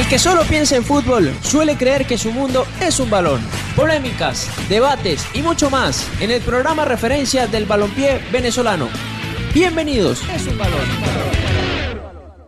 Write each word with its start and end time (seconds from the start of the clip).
El 0.00 0.08
que 0.08 0.18
solo 0.18 0.44
piensa 0.44 0.76
en 0.76 0.82
fútbol 0.82 1.30
suele 1.42 1.76
creer 1.76 2.06
que 2.06 2.16
su 2.16 2.32
mundo 2.32 2.64
es 2.80 2.98
un 3.00 3.10
balón. 3.10 3.38
Polémicas, 3.76 4.50
debates 4.66 5.26
y 5.34 5.42
mucho 5.42 5.68
más 5.68 6.08
en 6.22 6.30
el 6.30 6.40
programa 6.40 6.86
referencia 6.86 7.46
del 7.46 7.66
balompié 7.66 8.18
venezolano. 8.32 8.88
Bienvenidos. 9.52 10.22
Es 10.34 10.46
un 10.46 10.56
balón. 10.56 10.80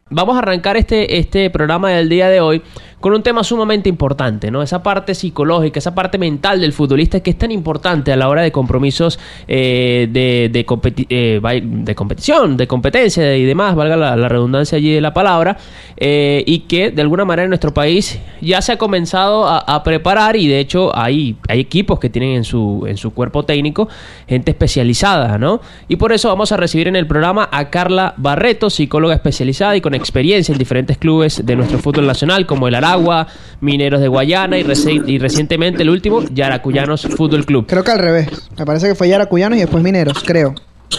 Vamos 0.08 0.36
a 0.36 0.38
arrancar 0.38 0.78
este, 0.78 1.18
este 1.18 1.50
programa 1.50 1.90
del 1.90 2.08
día 2.08 2.30
de 2.30 2.40
hoy 2.40 2.62
con 3.02 3.12
un 3.12 3.22
tema 3.22 3.42
sumamente 3.42 3.88
importante, 3.88 4.50
¿no? 4.50 4.62
Esa 4.62 4.82
parte 4.82 5.14
psicológica, 5.16 5.80
esa 5.80 5.92
parte 5.92 6.18
mental 6.18 6.60
del 6.60 6.72
futbolista 6.72 7.18
que 7.18 7.30
es 7.30 7.36
tan 7.36 7.50
importante 7.50 8.12
a 8.12 8.16
la 8.16 8.28
hora 8.28 8.42
de 8.42 8.52
compromisos 8.52 9.18
eh, 9.48 10.08
de, 10.08 10.48
de, 10.52 10.64
eh, 11.10 11.40
de, 11.62 11.94
competición, 11.96 12.56
de 12.56 12.66
competencia 12.68 13.36
y 13.36 13.44
demás, 13.44 13.74
valga 13.74 13.96
la, 13.96 14.28
redundancia 14.28 14.78
allí 14.78 14.94
de 14.94 15.00
la 15.00 15.12
palabra, 15.12 15.58
eh, 15.96 16.44
y 16.46 16.60
que 16.60 16.92
de 16.92 17.02
alguna 17.02 17.24
manera 17.24 17.42
en 17.42 17.50
nuestro 17.50 17.74
país 17.74 18.20
ya 18.40 18.62
se 18.62 18.70
ha 18.70 18.78
comenzado 18.78 19.48
a, 19.48 19.82
preparar 19.82 20.36
y 20.36 20.46
de 20.46 20.60
hecho 20.60 20.96
hay, 20.96 21.34
hay 21.48 21.58
equipos 21.58 21.98
que 21.98 22.08
tienen 22.08 22.36
en 22.36 22.44
su, 22.44 22.84
en 22.86 22.96
su 22.96 23.12
cuerpo 23.12 23.44
técnico 23.44 23.88
gente 24.28 24.52
especializada, 24.52 25.38
¿no? 25.38 25.60
Y 25.88 25.96
por 25.96 26.12
eso 26.12 26.28
vamos 26.28 26.52
a 26.52 26.56
recibir 26.56 26.86
en 26.86 26.94
el 26.94 27.08
programa 27.08 27.48
a 27.50 27.68
Carla 27.68 28.14
Barreto, 28.16 28.70
psicóloga 28.70 29.14
especializada 29.14 29.74
y 29.76 29.80
con 29.80 29.94
experiencia 29.94 30.52
en 30.52 30.58
diferentes 30.58 30.98
clubes 30.98 31.44
de 31.44 31.56
nuestro 31.56 31.78
fútbol 31.78 32.06
nacional 32.06 32.46
como 32.46 32.68
el 32.68 32.76
Ará 32.76 32.91
Agua, 32.92 33.26
Mineros 33.60 34.00
de 34.00 34.08
Guayana 34.08 34.58
y, 34.58 34.64
y 35.06 35.18
recientemente 35.18 35.82
el 35.82 35.90
último, 35.90 36.22
Yaracuyanos 36.32 37.02
Fútbol 37.16 37.44
Club. 37.44 37.66
Creo 37.66 37.84
que 37.84 37.90
al 37.90 37.98
revés. 37.98 38.28
Me 38.56 38.64
parece 38.64 38.88
que 38.88 38.94
fue 38.94 39.08
Yaracuyanos 39.08 39.56
y 39.58 39.60
después 39.60 39.82
Mineros, 39.82 40.22
creo. 40.24 40.54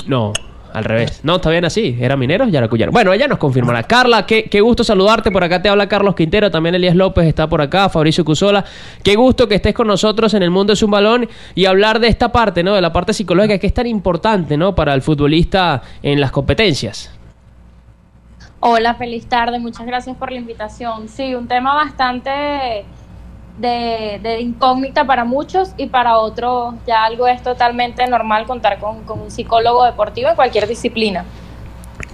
No, 0.08 0.34
al 0.74 0.86
revés. 0.86 1.20
No, 1.24 1.36
está 1.36 1.52
bien 1.52 1.66
así. 1.66 1.96
Era 2.00 2.18
Mineros, 2.18 2.52
Yaracuyanos. 2.52 2.92
Bueno, 2.92 3.14
ella 3.14 3.28
nos 3.28 3.38
confirmará. 3.38 3.84
Carla, 3.84 4.26
qué, 4.26 4.46
qué, 4.46 4.60
gusto 4.60 4.84
saludarte. 4.84 5.30
Por 5.30 5.44
acá 5.44 5.62
te 5.62 5.70
habla 5.70 5.88
Carlos 5.88 6.16
Quintero. 6.16 6.50
También 6.50 6.74
Elías 6.74 6.96
López 6.96 7.28
está 7.28 7.48
por 7.48 7.62
acá. 7.62 7.90
Fabricio 7.90 8.26
Cusola. 8.26 8.66
Qué 9.04 9.16
gusto 9.16 9.48
que 9.48 9.56
estés 9.56 9.76
con 9.76 9.88
nosotros 9.88 10.34
en 10.34 10.42
el 10.42 10.50
mundo 10.50 10.74
es 10.74 10.82
un 10.82 10.90
balón 10.90 11.30
y 11.54 11.66
hablar 11.66 12.00
de 12.00 12.08
esta 12.08 12.32
parte, 12.32 12.64
¿no? 12.64 12.74
De 12.74 12.82
la 12.82 12.92
parte 12.92 13.14
psicológica 13.14 13.60
que 13.60 13.68
es 13.68 13.74
tan 13.74 13.86
importante, 13.86 14.58
¿no? 14.58 14.74
Para 14.74 14.96
el 14.96 15.04
futbolista 15.04 15.82
en 16.02 16.20
las 16.20 16.32
competencias. 16.32 17.12
Hola, 18.66 18.96
feliz 18.96 19.26
tarde, 19.28 19.60
muchas 19.60 19.86
gracias 19.86 20.16
por 20.16 20.32
la 20.32 20.38
invitación. 20.38 21.10
Sí, 21.10 21.36
un 21.36 21.50
tema 21.50 21.76
bastante 21.76 22.86
de, 23.58 24.38
incógnita 24.40 25.06
para 25.06 25.26
muchos 25.26 25.74
y 25.76 25.88
para 25.88 26.18
otros 26.18 26.76
ya 26.88 27.04
algo 27.04 27.28
es 27.28 27.44
totalmente 27.44 28.08
normal 28.08 28.46
contar 28.46 28.80
con, 28.80 29.04
un 29.06 29.30
psicólogo 29.30 29.84
deportivo 29.84 30.30
en 30.30 30.38
cualquier 30.38 30.66
disciplina. 30.66 31.26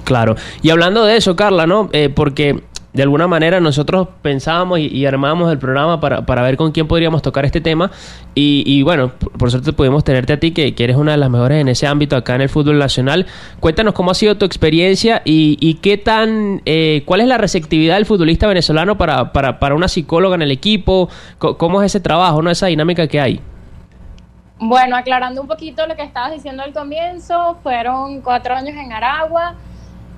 Claro, 0.06 0.38
y 0.64 0.72
hablando 0.72 1.06
de 1.06 1.18
eso, 1.18 1.36
Carla, 1.36 1.68
¿no? 1.68 1.88
Eh, 1.94 2.10
porque 2.10 2.64
de 2.94 3.04
alguna 3.04 3.28
manera 3.28 3.60
nosotros 3.60 4.08
pensábamos 4.22 4.80
y, 4.80 5.06
armábamos 5.06 5.52
el 5.52 5.60
programa 5.60 6.00
para, 6.00 6.26
para, 6.26 6.42
ver 6.42 6.58
con 6.58 6.72
quién 6.72 6.88
podríamos 6.88 7.22
tocar 7.22 7.46
este 7.46 7.62
tema 7.62 7.92
y, 8.34 8.82
bueno, 8.84 9.12
por, 9.38 9.52
suerte 9.52 9.74
pudimos 9.74 10.04
tenerte 10.04 10.34
a 10.34 10.40
ti 10.40 10.52
que, 10.52 10.74
eres 10.78 10.96
una 10.96 11.12
de 11.12 11.18
las 11.18 11.30
mejores 11.30 11.60
en 11.62 11.68
ese 11.68 11.88
ámbito 11.88 12.16
acá 12.16 12.36
en 12.36 12.42
el 12.42 12.50
fútbol 12.50 12.80
nacional. 12.80 13.28
Cuéntanos 13.60 13.94
cómo 13.94 14.12
ha 14.12 14.14
sido 14.14 14.38
tu 14.38 14.46
experiencia 14.46 15.22
y, 15.26 15.74
qué 15.82 15.98
tan, 15.98 16.62
eh, 16.66 17.04
cuál 17.06 17.22
es 17.22 17.28
la 17.28 17.38
receptividad 17.38 17.96
del 17.96 18.06
futbolista 18.06 18.48
venezolano 18.48 18.98
para, 18.98 19.34
para, 19.34 19.60
para 19.60 19.76
una 19.76 19.88
psicóloga 19.88 20.36
en 20.36 20.42
el 20.42 20.52
equipo, 20.52 21.10
cómo 21.38 21.82
es 21.82 21.88
ese 21.88 22.00
trabajo, 22.00 22.42
¿no? 22.42 22.50
esa 22.50 22.68
dinámica 22.68 23.08
que 23.08 23.20
hay. 23.20 23.42
Bueno, 24.62 24.98
aclarando 24.98 25.42
un 25.42 25.48
poquito 25.48 25.86
lo 25.86 25.96
que 25.96 26.04
estabas 26.04 26.34
diciendo 26.34 26.64
al 26.64 26.74
comienzo, 26.74 27.58
fueron 27.64 28.22
cuatro 28.22 28.56
años 28.56 28.76
en 28.76 28.92
Aragua 28.92 29.56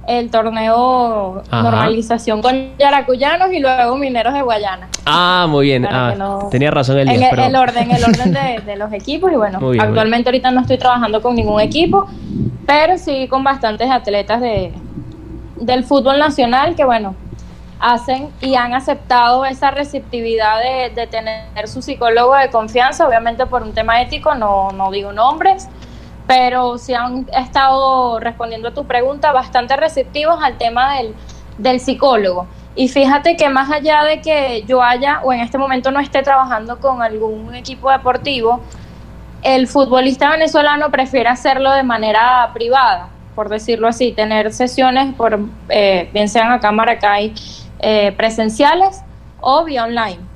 el 0.07 0.31
torneo 0.31 1.43
normalización 1.51 2.41
con 2.41 2.77
yaracuyanos 2.77 3.51
y 3.53 3.59
luego 3.59 3.97
mineros 3.97 4.33
de 4.33 4.41
Guayana. 4.41 4.89
Ah, 5.05 5.45
muy 5.49 5.67
bien. 5.67 5.85
Ah, 5.85 6.39
tenía 6.49 6.71
razón 6.71 6.97
el, 6.97 7.09
día, 7.09 7.29
el, 7.29 7.55
orden, 7.55 7.91
el 7.91 8.03
orden 8.03 8.33
de, 8.65 8.75
los 8.75 8.91
equipos 8.93 9.31
y 9.31 9.35
bueno, 9.35 9.59
actualmente 9.79 10.29
ahorita 10.29 10.51
no 10.51 10.61
estoy 10.61 10.77
trabajando 10.77 11.21
con 11.21 11.35
ningún 11.35 11.61
equipo, 11.61 12.07
pero 12.65 12.97
sí 12.97 13.27
con 13.27 13.43
bastantes 13.43 13.89
atletas 13.89 14.41
de 14.41 14.73
del 15.61 15.83
fútbol 15.83 16.17
nacional 16.17 16.75
que 16.75 16.83
bueno, 16.83 17.15
hacen 17.79 18.29
y 18.41 18.55
han 18.55 18.73
aceptado 18.73 19.45
esa 19.45 19.71
receptividad 19.71 20.59
de, 20.59 20.89
de 20.93 21.07
tener 21.07 21.67
su 21.67 21.81
psicólogo 21.81 22.35
de 22.35 22.49
confianza, 22.49 23.07
obviamente 23.07 23.45
por 23.45 23.63
un 23.63 23.73
tema 23.73 24.01
ético, 24.01 24.35
no, 24.35 24.71
no 24.71 24.91
digo 24.91 25.13
nombres, 25.13 25.67
pero 26.31 26.77
sí 26.77 26.93
han 26.93 27.27
estado 27.37 28.17
respondiendo 28.21 28.69
a 28.69 28.73
tu 28.73 28.85
pregunta 28.85 29.33
bastante 29.33 29.75
receptivos 29.75 30.41
al 30.41 30.57
tema 30.57 30.95
del, 30.95 31.13
del 31.57 31.81
psicólogo. 31.81 32.47
Y 32.73 32.87
fíjate 32.87 33.35
que 33.35 33.49
más 33.49 33.69
allá 33.69 34.05
de 34.05 34.21
que 34.21 34.63
yo 34.65 34.81
haya 34.81 35.19
o 35.25 35.33
en 35.33 35.41
este 35.41 35.57
momento 35.57 35.91
no 35.91 35.99
esté 35.99 36.23
trabajando 36.23 36.79
con 36.79 37.01
algún 37.01 37.53
equipo 37.53 37.91
deportivo, 37.91 38.61
el 39.43 39.67
futbolista 39.67 40.29
venezolano 40.29 40.89
prefiere 40.89 41.27
hacerlo 41.27 41.73
de 41.73 41.83
manera 41.83 42.49
privada, 42.53 43.09
por 43.35 43.49
decirlo 43.49 43.89
así, 43.89 44.13
tener 44.13 44.53
sesiones, 44.53 45.13
por, 45.15 45.37
eh, 45.67 46.09
bien 46.13 46.29
sean 46.29 46.49
acá 46.53 46.71
Maracay, 46.71 47.33
eh, 47.79 48.13
presenciales 48.13 49.01
o 49.41 49.65
vía 49.65 49.83
online. 49.83 50.30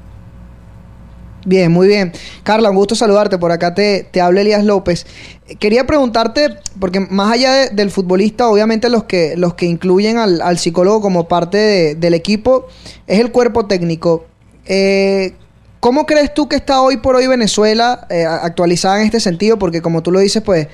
Bien, 1.45 1.71
muy 1.71 1.87
bien. 1.87 2.11
Carla, 2.43 2.71
un 2.71 2.75
gusto 2.75 2.95
saludarte. 2.95 3.37
Por 3.37 3.51
acá 3.51 3.75
te, 3.75 4.07
te 4.09 4.19
habla 4.19 4.41
Elías 4.41 4.65
López. 4.65 5.05
Quería 5.59 5.85
preguntarte, 5.85 6.57
porque 6.79 6.99
más 6.99 7.31
allá 7.31 7.69
del 7.69 7.91
futbolista, 7.91 8.49
obviamente 8.49 8.89
los 8.89 9.03
que, 9.03 9.37
los 9.37 9.53
que 9.53 9.67
incluyen 9.67 10.17
al, 10.17 10.57
psicólogo 10.57 11.01
como 11.01 11.27
parte 11.27 11.93
del 11.95 12.13
equipo 12.15 12.67
es 13.05 13.19
el 13.19 13.31
cuerpo 13.31 13.67
técnico. 13.67 14.25
Eh, 14.65 15.35
¿Cómo 15.79 16.07
crees 16.07 16.33
tú 16.33 16.49
que 16.49 16.55
está 16.55 16.81
hoy 16.81 16.97
por 16.97 17.15
hoy 17.15 17.27
Venezuela 17.27 18.07
eh, 18.09 18.25
actualizada 18.25 18.99
en 18.99 19.05
este 19.05 19.19
sentido? 19.19 19.59
Porque 19.59 19.83
como 19.83 20.01
tú 20.01 20.11
lo 20.11 20.19
dices, 20.19 20.41
pues 20.41 20.67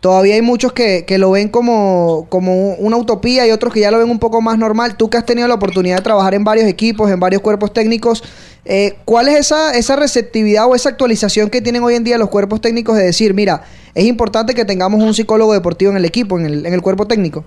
todavía 0.00 0.34
hay 0.34 0.42
muchos 0.42 0.74
que, 0.74 1.06
que, 1.06 1.16
lo 1.16 1.30
ven 1.30 1.48
como, 1.48 2.26
como 2.28 2.74
una 2.74 2.98
utopía 2.98 3.46
y 3.46 3.50
otros 3.50 3.72
que 3.72 3.80
ya 3.80 3.90
lo 3.90 3.98
ven 3.98 4.10
un 4.10 4.18
poco 4.18 4.42
más 4.42 4.58
normal. 4.58 4.98
Tú 4.98 5.08
que 5.08 5.16
has 5.16 5.24
tenido 5.24 5.48
la 5.48 5.54
oportunidad 5.54 5.96
de 5.96 6.02
trabajar 6.02 6.34
en 6.34 6.44
varios 6.44 6.68
equipos, 6.68 7.10
en 7.10 7.18
varios 7.18 7.40
cuerpos 7.40 7.72
técnicos, 7.72 8.22
eh, 8.70 8.98
¿Cuál 9.06 9.28
es 9.28 9.36
esa, 9.36 9.72
esa 9.72 9.96
receptividad 9.96 10.66
o 10.66 10.74
esa 10.74 10.90
actualización 10.90 11.48
que 11.48 11.62
tienen 11.62 11.82
hoy 11.82 11.94
en 11.94 12.04
día 12.04 12.18
los 12.18 12.28
cuerpos 12.28 12.60
técnicos 12.60 12.98
de 12.98 13.04
decir, 13.04 13.32
mira, 13.32 13.62
es 13.94 14.04
importante 14.04 14.54
que 14.54 14.66
tengamos 14.66 15.02
un 15.02 15.14
psicólogo 15.14 15.54
deportivo 15.54 15.90
en 15.90 15.96
el 15.96 16.04
equipo, 16.04 16.38
en 16.38 16.44
el, 16.44 16.66
en 16.66 16.74
el 16.74 16.82
cuerpo 16.82 17.06
técnico? 17.06 17.46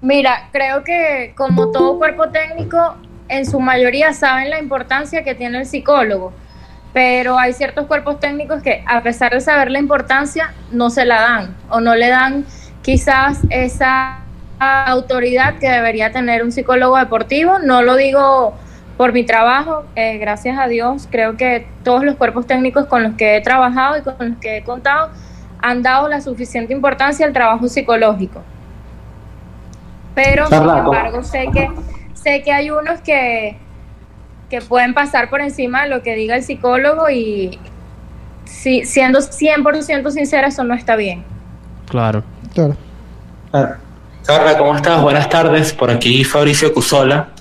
Mira, 0.00 0.48
creo 0.50 0.82
que 0.82 1.32
como 1.36 1.70
todo 1.70 1.96
cuerpo 1.96 2.28
técnico, 2.30 2.96
en 3.28 3.46
su 3.46 3.60
mayoría 3.60 4.12
saben 4.12 4.50
la 4.50 4.58
importancia 4.58 5.22
que 5.22 5.36
tiene 5.36 5.60
el 5.60 5.66
psicólogo, 5.66 6.32
pero 6.92 7.38
hay 7.38 7.52
ciertos 7.52 7.86
cuerpos 7.86 8.18
técnicos 8.18 8.64
que 8.64 8.82
a 8.84 9.00
pesar 9.04 9.32
de 9.32 9.40
saber 9.40 9.70
la 9.70 9.78
importancia, 9.78 10.52
no 10.72 10.90
se 10.90 11.04
la 11.04 11.20
dan 11.20 11.56
o 11.70 11.80
no 11.80 11.94
le 11.94 12.08
dan 12.08 12.44
quizás 12.82 13.38
esa 13.48 14.18
autoridad 14.58 15.60
que 15.60 15.70
debería 15.70 16.10
tener 16.10 16.42
un 16.42 16.50
psicólogo 16.50 16.98
deportivo. 16.98 17.60
No 17.60 17.82
lo 17.82 17.94
digo 17.94 18.56
por 19.02 19.12
mi 19.12 19.24
trabajo, 19.24 19.82
eh, 19.96 20.18
gracias 20.18 20.56
a 20.56 20.68
Dios, 20.68 21.08
creo 21.10 21.36
que 21.36 21.66
todos 21.82 22.04
los 22.04 22.14
cuerpos 22.14 22.46
técnicos 22.46 22.86
con 22.86 23.02
los 23.02 23.14
que 23.14 23.36
he 23.36 23.40
trabajado 23.40 23.98
y 23.98 24.02
con 24.02 24.14
los 24.20 24.38
que 24.38 24.58
he 24.58 24.62
contado 24.62 25.10
han 25.60 25.82
dado 25.82 26.08
la 26.08 26.20
suficiente 26.20 26.72
importancia 26.72 27.26
al 27.26 27.32
trabajo 27.32 27.66
psicológico. 27.66 28.42
Pero, 30.14 30.46
sin 30.46 30.58
embargo, 30.58 31.24
sé 31.24 31.48
que, 31.52 31.68
sé 32.14 32.42
que 32.44 32.52
hay 32.52 32.70
unos 32.70 33.00
que, 33.00 33.56
que 34.48 34.60
pueden 34.60 34.94
pasar 34.94 35.28
por 35.30 35.40
encima 35.40 35.82
de 35.82 35.88
lo 35.88 36.00
que 36.04 36.14
diga 36.14 36.36
el 36.36 36.44
psicólogo 36.44 37.10
y 37.10 37.58
si, 38.44 38.84
siendo 38.84 39.18
100% 39.18 40.10
sincera, 40.12 40.46
eso 40.46 40.62
no 40.62 40.74
está 40.74 40.94
bien. 40.94 41.24
Claro. 41.88 42.22
Claro. 42.54 42.76
Carla, 44.24 44.56
¿cómo 44.56 44.76
estás? 44.76 45.02
Buenas 45.02 45.28
tardes. 45.28 45.72
Por 45.72 45.90
aquí 45.90 46.22
Fabricio 46.22 46.72
Cusola. 46.72 47.31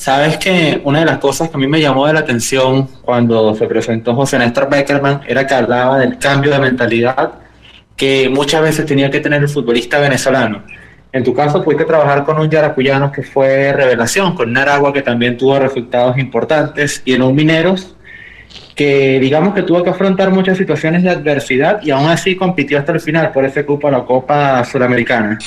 Sabes 0.00 0.38
que 0.38 0.80
una 0.84 1.00
de 1.00 1.04
las 1.04 1.18
cosas 1.18 1.50
que 1.50 1.58
a 1.58 1.60
mí 1.60 1.66
me 1.66 1.78
llamó 1.78 2.06
de 2.06 2.14
la 2.14 2.20
atención 2.20 2.88
cuando 3.02 3.54
se 3.54 3.66
presentó 3.66 4.14
José 4.14 4.38
Néstor 4.38 4.70
Beckerman 4.70 5.20
era 5.28 5.46
que 5.46 5.52
hablaba 5.52 5.98
del 5.98 6.16
cambio 6.16 6.50
de 6.50 6.58
mentalidad 6.58 7.32
que 7.98 8.30
muchas 8.30 8.62
veces 8.62 8.86
tenía 8.86 9.10
que 9.10 9.20
tener 9.20 9.42
el 9.42 9.48
futbolista 9.50 9.98
venezolano. 9.98 10.62
En 11.12 11.22
tu 11.22 11.34
caso, 11.34 11.62
pudiste 11.62 11.84
trabajar 11.84 12.24
con 12.24 12.40
un 12.40 12.48
Yaracuyano 12.48 13.12
que 13.12 13.22
fue 13.22 13.74
revelación, 13.74 14.34
con 14.34 14.54
Naragua 14.54 14.90
que 14.94 15.02
también 15.02 15.36
tuvo 15.36 15.58
resultados 15.58 16.16
importantes 16.16 17.02
y 17.04 17.12
en 17.12 17.20
un 17.20 17.34
Mineros 17.34 17.94
que 18.74 19.20
digamos 19.20 19.52
que 19.54 19.64
tuvo 19.64 19.82
que 19.84 19.90
afrontar 19.90 20.30
muchas 20.30 20.56
situaciones 20.56 21.02
de 21.02 21.10
adversidad 21.10 21.82
y 21.82 21.90
aún 21.90 22.08
así 22.08 22.36
compitió 22.36 22.78
hasta 22.78 22.92
el 22.92 23.00
final 23.00 23.32
por 23.32 23.44
ese 23.44 23.66
cupo 23.66 23.88
a 23.88 23.90
la 23.90 24.04
Copa 24.06 24.64
Sudamericana. 24.64 25.38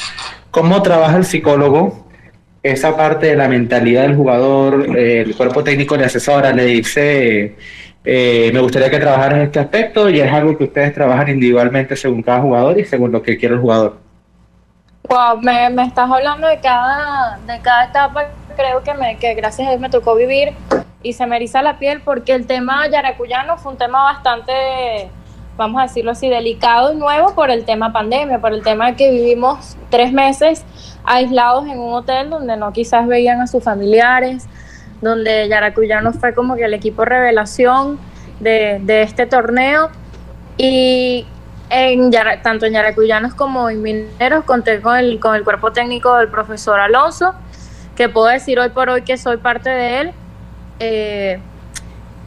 ¿Cómo 0.52 0.80
trabaja 0.84 1.18
el 1.18 1.26
psicólogo 1.26 2.03
esa 2.63 2.95
parte 2.95 3.27
de 3.27 3.36
la 3.36 3.50
mentalidad 3.50 4.04
del 4.04 4.15
jugador, 4.15 4.98
el 4.98 5.36
cuerpo 5.36 5.63
técnico 5.63 5.98
le 5.98 6.06
asesora, 6.06 6.54
le 6.54 6.65
dice, 6.65 7.56
eh, 8.06 8.51
me 8.54 8.60
gustaría 8.62 8.89
que 8.89 9.00
trabajara 9.00 9.38
en 9.38 9.44
este 9.44 9.60
aspecto 9.60 10.10
y 10.10 10.19
es 10.19 10.31
algo 10.31 10.57
que 10.57 10.65
ustedes 10.65 10.94
trabajan 10.94 11.30
individualmente 11.30 11.95
según 11.95 12.21
cada 12.21 12.42
jugador 12.42 12.77
y 12.80 12.86
según 12.86 13.12
lo 13.12 13.21
que 13.21 13.38
quiere 13.38 13.56
el 13.56 13.62
jugador. 13.62 13.98
Wow, 15.10 15.42
me, 15.42 15.68
estás 15.83 16.10
hablando 16.10 16.48
de 16.48 16.60
cada, 16.60 17.38
de 17.45 17.60
cada 17.62 17.86
etapa 17.86 18.30
creo 18.56 18.83
que, 18.83 18.94
me, 18.94 19.18
que 19.18 19.33
gracias 19.33 19.68
a 19.68 19.71
Dios 19.71 19.81
me 19.81 19.89
tocó 19.89 20.16
vivir 20.16 20.54
y 21.01 21.13
se 21.13 21.25
me 21.25 21.36
eriza 21.36 21.62
la 21.62 21.80
piel 21.80 22.01
porque 22.01 22.33
el 22.33 22.45
tema 22.45 22.88
yaracuyano 22.88 23.57
fue 23.57 23.74
un 23.74 23.77
tema 23.77 24.04
bastante, 24.04 25.09
vamos 25.57 25.80
a 25.80 25.83
decirlo 25.83 26.12
así, 26.12 26.30
delicado 26.30 26.94
y 26.94 26.98
nuevo 26.98 27.36
por 27.36 27.51
el 27.51 27.66
tema 27.66 27.92
pandemia, 27.92 28.39
por 28.39 28.54
el 28.54 28.63
tema 28.63 28.95
que 28.95 29.12
vivimos 29.12 29.77
tres 29.89 30.13
meses 30.13 30.66
aislados 31.06 31.66
en 31.66 31.80
un 31.80 31.94
hotel 31.94 32.30
donde 32.30 32.58
no 32.58 32.72
quizás 32.72 33.08
veían 33.08 33.42
a 33.42 33.48
sus 33.48 33.64
familiares, 33.64 34.48
donde 35.02 35.48
Yaracuyano 35.48 36.14
fue 36.14 36.34
como 36.34 36.56
que 36.56 36.66
el 36.66 36.74
equipo 36.74 37.06
revelación 37.06 38.00
de, 38.40 39.02
este 39.02 39.26
torneo 39.26 39.90
y 40.58 41.26
en 41.70 42.12
tanto 42.42 42.66
en 42.66 42.74
Yaracuyanos 42.74 43.34
como 43.34 43.70
en 43.70 43.82
Mineros 43.82 44.44
conté 44.46 44.82
con 44.82 44.98
el, 44.98 45.20
con 45.20 45.36
el 45.36 45.44
cuerpo 45.44 45.72
técnico 45.72 46.16
del 46.16 46.28
profesor 46.30 46.80
Alonso, 46.80 47.34
que 47.96 48.10
puedo 48.10 48.28
decir 48.28 48.60
hoy 48.60 48.70
por 48.70 48.90
hoy 48.90 49.02
que 49.02 49.18
soy 49.18 49.38
parte 49.38 49.70
de 49.70 50.02
él. 50.02 50.12
Eh, 50.80 51.40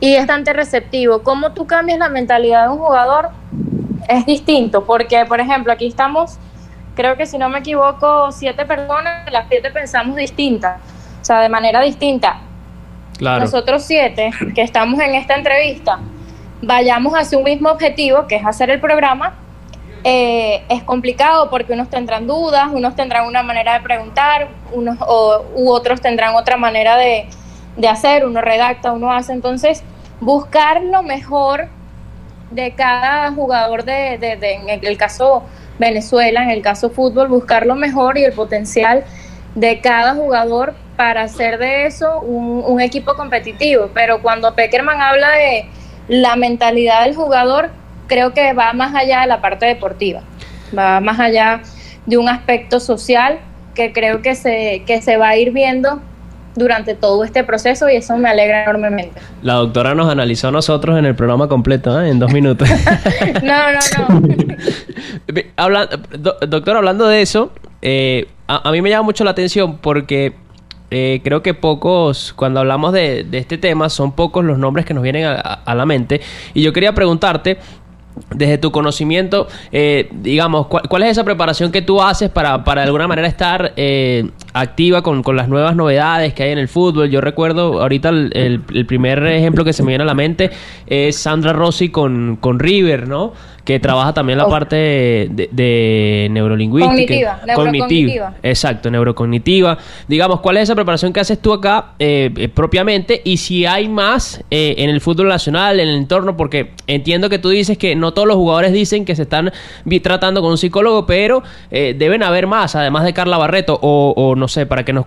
y 0.01 0.15
es 0.15 0.21
bastante 0.21 0.53
receptivo. 0.53 1.23
¿Cómo 1.23 1.53
tú 1.53 1.67
cambias 1.67 1.99
la 1.99 2.09
mentalidad 2.09 2.65
de 2.65 2.73
un 2.73 2.79
jugador? 2.79 3.31
Es 4.09 4.27
distinto, 4.27 4.85
porque 4.85 5.25
por 5.25 5.41
ejemplo 5.41 5.73
aquí 5.73 5.87
estamos, 5.87 6.39
creo 6.97 7.17
que 7.17 7.27
si 7.27 7.39
no 7.39 7.49
me 7.49 7.61
equivoco, 7.61 8.33
siete 8.33 8.65
personas, 8.65 9.31
las 9.31 9.47
siete 9.49 9.71
pensamos 9.71 10.17
distintas, 10.17 10.81
o 11.21 11.25
sea, 11.25 11.41
de 11.41 11.49
manera 11.49 11.81
distinta. 11.83 12.41
Claro. 13.19 13.45
Nosotros 13.45 13.85
siete 13.85 14.31
que 14.55 14.63
estamos 14.63 14.99
en 15.01 15.15
esta 15.15 15.37
entrevista, 15.37 16.01
vayamos 16.63 17.13
hacia 17.13 17.39
un 17.39 17.45
mismo 17.45 17.71
objetivo, 17.71 18.27
que 18.27 18.37
es 18.37 18.45
hacer 18.45 18.71
el 18.71 18.81
programa, 18.81 19.35
eh, 20.05 20.65
es 20.69 20.83
complicado 20.85 21.51
porque 21.51 21.73
unos 21.73 21.91
tendrán 21.91 22.27
dudas, 22.27 22.69
unos 22.73 22.95
tendrán 22.95 23.27
una 23.27 23.43
manera 23.43 23.75
de 23.75 23.81
preguntar, 23.81 24.49
unos 24.73 24.97
o, 25.01 25.45
u 25.55 25.71
otros 25.71 26.01
tendrán 26.01 26.35
otra 26.35 26.57
manera 26.57 26.97
de, 26.97 27.29
hacer, 27.89 28.25
uno 28.25 28.41
redacta, 28.41 28.93
uno 28.93 29.13
hace. 29.13 29.33
Entonces, 29.33 29.83
buscar 30.21 30.83
lo 30.83 31.03
mejor 31.03 31.69
de 32.51 32.73
cada 32.73 33.33
jugador, 33.33 33.85
de, 33.85 34.17
de, 34.19 34.37
de, 34.37 34.55
en 34.55 34.85
el 34.85 34.97
caso 34.97 35.43
Venezuela, 35.79 36.43
en 36.43 36.51
el 36.51 36.63
caso 36.63 36.91
fútbol, 36.91 37.29
buscar 37.29 37.67
lo 37.67 37.75
mejor 37.75 38.19
y 38.19 38.25
el 38.25 38.33
potencial 38.33 39.05
de 39.55 39.81
cada 39.81 40.15
jugador 40.15 40.75
para 40.97 41.23
hacer 41.23 41.59
de 41.59 41.87
eso 41.87 42.21
un, 42.21 42.63
un 42.67 42.81
equipo 42.81 43.15
competitivo. 43.15 43.91
Pero 43.95 44.23
cuando 44.23 44.55
Peckerman 44.55 45.01
habla 45.01 45.31
de 45.33 45.67
la 46.09 46.37
mentalidad 46.37 47.05
del 47.05 47.15
jugador 47.15 47.71
creo 48.07 48.33
que 48.33 48.53
va 48.53 48.73
más 48.73 48.95
allá 48.95 49.23
de 49.23 49.27
la 49.27 49.41
parte 49.41 49.67
deportiva, 49.67 50.23
va 50.77 51.01
más 51.01 51.19
allá 51.19 51.61
de 52.07 52.17
un 52.17 52.29
aspecto 52.29 52.81
social 52.81 53.41
que 53.75 53.93
creo 53.93 54.23
que 54.23 54.35
se, 54.35 54.83
que 54.87 55.03
se 55.03 55.17
va 55.17 55.31
a 55.31 55.37
ir 55.37 55.53
viendo 55.53 56.01
durante 56.57 56.95
todo 56.95 57.25
este 57.25 57.45
proceso 57.45 57.89
y 57.89 57.97
eso 57.97 58.17
me 58.17 58.29
alegra 58.29 58.65
enormemente. 58.65 59.21
La 59.43 59.55
doctora 59.55 59.95
nos 59.95 60.11
analizó 60.11 60.49
a 60.49 60.51
nosotros 60.51 60.99
en 60.99 61.05
el 61.05 61.15
programa 61.15 61.49
completo, 61.49 62.01
¿eh? 62.01 62.09
en 62.11 62.19
dos 62.19 62.33
minutos. 62.33 62.69
no, 63.43 63.73
no, 63.73 64.21
no. 64.21 64.27
doctor, 66.49 66.77
hablando 66.77 67.07
de 67.07 67.23
eso, 67.23 67.53
eh, 67.83 68.29
a, 68.49 68.71
mí 68.73 68.83
me 68.83 68.91
llama 68.91 69.05
mucho 69.05 69.25
la 69.25 69.31
atención 69.33 69.79
porque 69.79 70.35
eh, 70.91 71.21
creo 71.23 71.43
que 71.43 71.55
pocos, 71.55 72.33
cuando 72.35 72.61
hablamos 72.61 72.93
de, 72.93 73.27
este 73.33 73.59
tema, 73.59 73.89
son 73.89 74.13
pocos 74.13 74.45
los 74.45 74.59
nombres 74.59 74.87
que 74.87 74.95
nos 74.95 75.03
vienen 75.03 75.25
a, 75.27 75.75
la 75.75 75.87
mente. 75.87 76.21
Y 76.55 76.63
yo 76.63 76.73
quería 76.73 76.95
preguntarte, 76.95 77.59
desde 78.35 78.59
tu 78.59 78.71
conocimiento, 78.71 79.47
eh, 79.73 80.09
digamos, 80.13 80.67
¿cuál, 80.67 81.03
es 81.03 81.11
esa 81.11 81.25
preparación 81.25 81.71
que 81.71 81.83
tú 81.83 82.01
haces 82.03 82.31
para, 82.31 82.65
para 82.65 82.83
de 82.83 82.87
alguna 82.87 83.07
manera 83.07 83.29
estar 83.29 83.73
eh, 83.77 84.31
activa 84.53 85.03
con, 85.03 85.23
las 85.37 85.49
nuevas 85.49 85.77
novedades 85.77 86.35
que 86.35 86.43
hay 86.43 86.53
en 86.53 86.59
el 86.59 86.69
fútbol? 86.69 87.11
Yo 87.11 87.21
recuerdo 87.21 87.81
ahorita 87.81 88.09
el, 88.09 88.61
primer 88.87 89.27
ejemplo 89.27 89.65
que 89.65 89.73
se 89.73 89.83
me 89.83 89.89
viene 89.89 90.03
a 90.03 90.07
la 90.07 90.15
mente 90.15 90.51
es 90.87 91.17
Sandra 91.17 91.53
Rossi 91.53 91.91
con, 91.91 92.37
con 92.41 92.59
River, 92.59 93.09
¿no? 93.09 93.33
Que 93.67 93.81
trabaja 93.81 94.15
también 94.15 94.39
la 94.39 94.47
parte 94.47 94.77
de, 95.29 96.29
neurolingüística. 96.31 97.41
Cognitiva, 97.55 98.35
Exacto, 98.41 98.91
neurocognitiva. 98.91 99.77
Digamos, 100.07 100.41
¿cuál 100.41 100.59
es 100.59 100.63
esa 100.63 100.77
preparación 100.77 101.13
que 101.13 101.19
haces 101.19 101.41
tú 101.41 101.53
acá 101.53 101.95
eh, 101.99 102.31
eh, 102.37 102.49
propiamente? 102.49 103.21
Y 103.25 103.39
si 103.39 103.67
hay 103.67 103.89
más 103.89 104.45
eh, 104.53 104.77
en 104.79 104.89
el 104.89 105.01
fútbol 105.01 105.29
nacional, 105.29 105.81
en 105.81 105.89
el 105.89 105.97
entorno, 105.97 106.37
porque 106.37 106.71
entiendo 106.87 107.29
que 107.29 107.41
tú 107.41 107.49
dices 107.49 107.77
que 107.77 107.97
no 107.97 108.15
todos 108.15 108.29
los 108.29 108.37
jugadores 108.37 108.73
dicen 108.73 109.05
que 109.05 109.17
se 109.17 109.23
están 109.23 109.53
tratando 110.01 110.43
con 110.43 110.53
un 110.53 110.59
psicólogo, 110.59 111.05
pero 111.05 111.43
deben 111.71 112.23
haber 112.23 112.47
más, 112.47 112.77
además 112.77 113.03
de 113.03 113.15
Carla 113.15 113.37
Barreto, 113.37 113.81
o, 113.83 114.35
no 114.37 114.47
sé, 114.47 114.67
para 114.67 114.85
que 114.85 114.93
nos, 114.93 115.07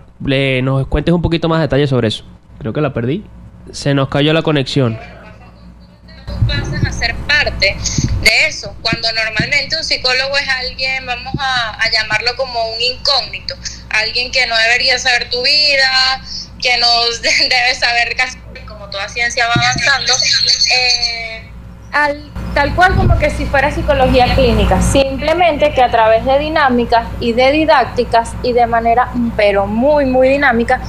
nos 0.62 0.86
cuentes 0.88 1.14
un 1.14 1.22
poquito 1.22 1.48
más 1.48 1.62
detalles 1.62 1.88
sobre 1.88 2.08
eso. 2.08 2.24
Creo 2.58 2.74
que 2.74 2.82
la 2.82 2.92
perdí. 2.92 3.24
Se 3.70 3.94
nos 3.94 4.08
cayó 4.08 4.34
la 4.34 4.42
conexión 4.42 4.98
pasas 6.46 6.84
a 6.84 6.92
ser 6.92 7.14
parte 7.26 7.76
de 8.20 8.46
eso, 8.46 8.74
cuando 8.82 9.10
normalmente 9.12 9.76
un 9.76 9.84
psicólogo 9.84 10.36
es 10.36 10.48
alguien, 10.48 11.06
vamos 11.06 11.34
a, 11.38 11.78
llamarlo 11.90 12.36
como 12.36 12.70
un 12.70 12.80
incógnito, 12.80 13.54
alguien 13.90 14.30
que 14.30 14.46
no 14.46 14.56
debería 14.56 14.98
saber 14.98 15.28
tu 15.30 15.42
vida, 15.42 16.22
que 16.60 16.78
no 16.78 16.88
debe 17.22 17.74
saber 17.74 18.14
casi 18.16 18.38
como 18.66 18.88
toda 18.90 19.08
ciencia 19.08 19.46
va 19.46 19.54
avanzando, 19.54 20.12
eh, 20.76 21.50
al, 21.92 22.30
tal 22.54 22.74
cual 22.74 22.94
como 22.94 23.18
que 23.18 23.30
si 23.30 23.46
fuera 23.46 23.70
psicología 23.70 24.34
clínica, 24.34 24.80
simplemente 24.80 25.72
que 25.72 25.82
a 25.82 25.90
través 25.90 26.24
de 26.24 26.38
dinámicas 26.38 27.06
y 27.20 27.32
de 27.32 27.52
didácticas 27.52 28.32
y 28.42 28.52
de 28.52 28.66
manera 28.66 29.08
pero 29.36 29.66
muy 29.66 30.04
muy 30.04 30.28
dinámica 30.28 30.80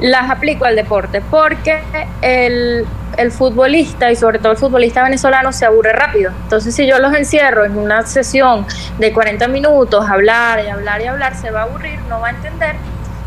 las 0.00 0.30
aplico 0.30 0.64
al 0.64 0.76
deporte, 0.76 1.20
porque 1.20 1.80
el, 2.22 2.86
el 3.16 3.30
futbolista 3.30 4.10
y 4.10 4.16
sobre 4.16 4.38
todo 4.38 4.52
el 4.52 4.58
futbolista 4.58 5.02
venezolano 5.02 5.52
se 5.52 5.66
aburre 5.66 5.92
rápido. 5.92 6.32
Entonces 6.42 6.74
si 6.74 6.86
yo 6.86 6.98
los 6.98 7.14
encierro 7.14 7.64
en 7.64 7.76
una 7.76 8.06
sesión 8.06 8.66
de 8.98 9.12
40 9.12 9.48
minutos, 9.48 10.08
hablar 10.08 10.64
y 10.64 10.68
hablar 10.68 11.00
y 11.00 11.06
hablar, 11.06 11.36
se 11.36 11.50
va 11.50 11.60
a 11.60 11.62
aburrir, 11.64 11.98
no 12.08 12.20
va 12.20 12.28
a 12.28 12.30
entender 12.30 12.76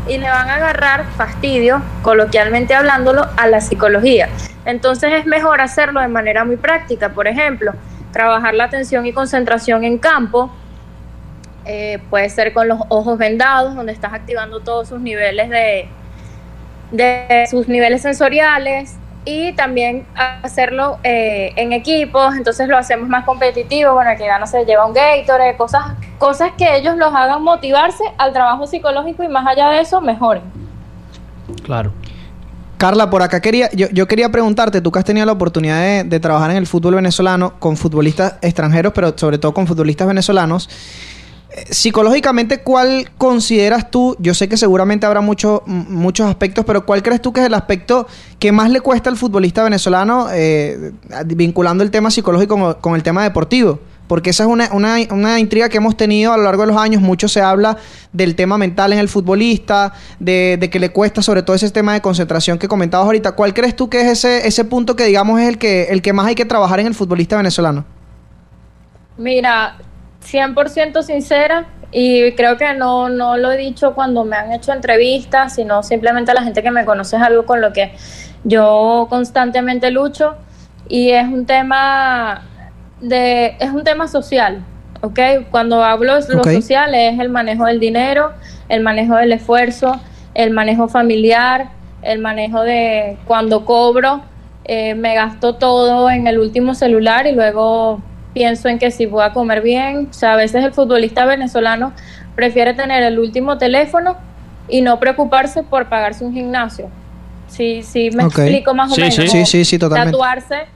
y 0.06 0.18
le 0.18 0.28
van 0.28 0.48
a 0.50 0.56
agarrar 0.56 1.04
fastidio, 1.16 1.80
coloquialmente 2.02 2.74
hablándolo, 2.74 3.26
a 3.36 3.46
la 3.46 3.60
psicología. 3.60 4.28
Entonces 4.64 5.12
es 5.12 5.26
mejor 5.26 5.60
hacerlo 5.60 6.00
de 6.00 6.08
manera 6.08 6.44
muy 6.44 6.56
práctica. 6.56 7.10
Por 7.10 7.26
ejemplo, 7.26 7.72
trabajar 8.12 8.54
la 8.54 8.64
atención 8.64 9.06
y 9.06 9.12
concentración 9.12 9.84
en 9.84 9.98
campo. 9.98 10.50
Eh, 11.64 12.00
puede 12.10 12.28
ser 12.28 12.52
con 12.52 12.68
los 12.68 12.80
ojos 12.88 13.16
vendados, 13.16 13.74
donde 13.74 13.92
estás 13.92 14.12
activando 14.12 14.60
todos 14.60 14.88
sus 14.88 15.00
niveles 15.00 15.48
de, 15.48 15.88
de 16.96 17.46
sus 17.50 17.68
niveles 17.68 18.02
sensoriales, 18.02 18.96
y 19.24 19.52
también 19.54 20.06
hacerlo 20.42 20.98
eh, 21.02 21.52
en 21.56 21.72
equipos, 21.72 22.36
entonces 22.36 22.68
lo 22.68 22.76
hacemos 22.76 23.08
más 23.08 23.24
competitivo, 23.24 23.94
bueno, 23.94 24.10
que 24.18 24.26
gana 24.26 24.46
se 24.46 24.64
lleva 24.64 24.86
un 24.86 24.92
Gatorade, 24.92 25.56
cosas, 25.56 25.82
cosas 26.18 26.50
que 26.58 26.76
ellos 26.76 26.96
los 26.96 27.12
hagan 27.14 27.42
motivarse 27.42 28.04
al 28.18 28.32
trabajo 28.32 28.66
psicológico 28.66 29.22
y 29.22 29.28
más 29.28 29.46
allá 29.46 29.70
de 29.70 29.80
eso, 29.80 30.00
mejoren. 30.00 30.42
Claro. 31.62 31.92
Carla, 32.76 33.08
por 33.08 33.22
acá 33.22 33.40
quería, 33.40 33.70
yo, 33.72 33.86
yo 33.92 34.06
quería 34.06 34.28
preguntarte, 34.28 34.82
tú 34.82 34.92
que 34.92 34.98
has 34.98 35.04
tenido 35.04 35.24
la 35.24 35.32
oportunidad 35.32 35.80
de, 35.80 36.04
de 36.04 36.20
trabajar 36.20 36.50
en 36.50 36.58
el 36.58 36.66
fútbol 36.66 36.96
venezolano 36.96 37.54
con 37.58 37.78
futbolistas 37.78 38.34
extranjeros, 38.42 38.92
pero 38.94 39.16
sobre 39.16 39.38
todo 39.38 39.54
con 39.54 39.66
futbolistas 39.66 40.06
venezolanos, 40.06 40.68
psicológicamente, 41.70 42.60
¿cuál 42.60 43.10
consideras 43.16 43.90
tú? 43.90 44.16
Yo 44.18 44.34
sé 44.34 44.48
que 44.48 44.56
seguramente 44.56 45.06
habrá 45.06 45.20
muchos 45.20 45.62
muchos 45.66 46.26
aspectos, 46.26 46.64
pero 46.64 46.84
¿cuál 46.84 47.02
crees 47.02 47.22
tú 47.22 47.32
que 47.32 47.40
es 47.40 47.46
el 47.46 47.54
aspecto 47.54 48.06
que 48.38 48.50
más 48.52 48.70
le 48.70 48.80
cuesta 48.80 49.10
al 49.10 49.16
futbolista 49.16 49.62
venezolano 49.62 50.28
eh, 50.32 50.92
vinculando 51.26 51.84
el 51.84 51.90
tema 51.90 52.10
psicológico 52.10 52.78
con, 52.80 52.96
el 52.96 53.02
tema 53.02 53.22
deportivo? 53.22 53.78
Porque 54.08 54.30
esa 54.30 54.44
es 54.44 54.50
una, 54.50 54.68
una, 54.72 54.96
una, 55.10 55.40
intriga 55.40 55.68
que 55.70 55.78
hemos 55.78 55.96
tenido 55.96 56.32
a 56.32 56.36
lo 56.36 56.42
largo 56.42 56.62
de 56.62 56.68
los 56.68 56.76
años. 56.76 57.00
Mucho 57.00 57.26
se 57.26 57.40
habla 57.40 57.78
del 58.12 58.34
tema 58.34 58.58
mental 58.58 58.92
en 58.92 58.98
el 58.98 59.08
futbolista, 59.08 59.94
de, 60.18 60.58
de, 60.60 60.68
que 60.68 60.78
le 60.78 60.90
cuesta 60.90 61.22
sobre 61.22 61.42
todo 61.42 61.56
ese 61.56 61.70
tema 61.70 61.94
de 61.94 62.02
concentración 62.02 62.58
que 62.58 62.68
comentabas 62.68 63.06
ahorita. 63.06 63.32
¿Cuál 63.32 63.54
crees 63.54 63.74
tú 63.74 63.88
que 63.88 64.02
es 64.02 64.08
ese, 64.08 64.46
ese 64.46 64.64
punto 64.64 64.94
que 64.94 65.06
digamos 65.06 65.40
es 65.40 65.48
el 65.48 65.56
que, 65.56 65.84
el 65.84 66.02
que 66.02 66.12
más 66.12 66.26
hay 66.26 66.34
que 66.34 66.44
trabajar 66.44 66.80
en 66.80 66.86
el 66.86 66.94
futbolista 66.94 67.38
venezolano? 67.38 67.86
Mira, 69.16 69.78
100% 70.24 71.02
sincera 71.02 71.66
y 71.92 72.32
creo 72.32 72.56
que 72.56 72.74
no, 72.74 73.08
no 73.08 73.36
lo 73.36 73.52
he 73.52 73.56
dicho 73.56 73.94
cuando 73.94 74.24
me 74.24 74.36
han 74.36 74.52
hecho 74.52 74.72
entrevistas, 74.72 75.54
sino 75.54 75.82
simplemente 75.82 76.34
la 76.34 76.42
gente 76.42 76.62
que 76.62 76.70
me 76.70 76.84
conoce 76.84 77.16
es 77.16 77.22
algo 77.22 77.46
con 77.46 77.60
lo 77.60 77.72
que 77.72 77.92
yo 78.42 79.06
constantemente 79.08 79.90
lucho 79.90 80.34
y 80.88 81.10
es 81.10 81.26
un 81.26 81.46
tema 81.46 82.42
de 83.00 83.56
es 83.60 83.70
un 83.70 83.84
tema 83.84 84.08
social, 84.08 84.64
¿ok? 85.02 85.20
Cuando 85.50 85.84
hablo 85.84 86.20
de 86.20 86.34
lo 86.34 86.44
social 86.44 86.94
es 86.94 87.18
el 87.18 87.28
manejo 87.28 87.66
del 87.66 87.78
dinero, 87.78 88.32
el 88.68 88.82
manejo 88.82 89.16
del 89.16 89.32
esfuerzo, 89.32 90.00
el 90.34 90.50
manejo 90.50 90.88
familiar, 90.88 91.68
el 92.02 92.18
manejo 92.18 92.62
de 92.62 93.18
cuando 93.26 93.64
cobro, 93.64 94.22
eh, 94.64 94.94
me 94.94 95.14
gasto 95.14 95.54
todo 95.54 96.10
en 96.10 96.26
el 96.26 96.38
último 96.38 96.74
celular 96.74 97.26
y 97.26 97.32
luego 97.32 98.00
pienso 98.34 98.68
en 98.68 98.78
que 98.78 98.90
si 98.90 99.06
voy 99.06 99.22
a 99.22 99.32
comer 99.32 99.62
bien, 99.62 100.08
o 100.10 100.12
sea, 100.12 100.34
a 100.34 100.36
veces 100.36 100.62
el 100.64 100.74
futbolista 100.74 101.24
venezolano 101.24 101.92
prefiere 102.34 102.74
tener 102.74 103.02
el 103.04 103.18
último 103.18 103.56
teléfono 103.56 104.16
y 104.68 104.82
no 104.82 104.98
preocuparse 104.98 105.62
por 105.62 105.88
pagarse 105.88 106.24
un 106.24 106.34
gimnasio. 106.34 106.90
Sí, 107.46 107.82
sí, 107.82 108.10
me 108.12 108.24
explico 108.24 108.74
más 108.74 108.92
o 108.92 108.96
menos. 108.96 109.14
Sí, 109.14 109.46
sí, 109.46 109.64
sí, 109.64 109.78
totalmente. 109.78 110.10
Tatuarse, 110.12 110.66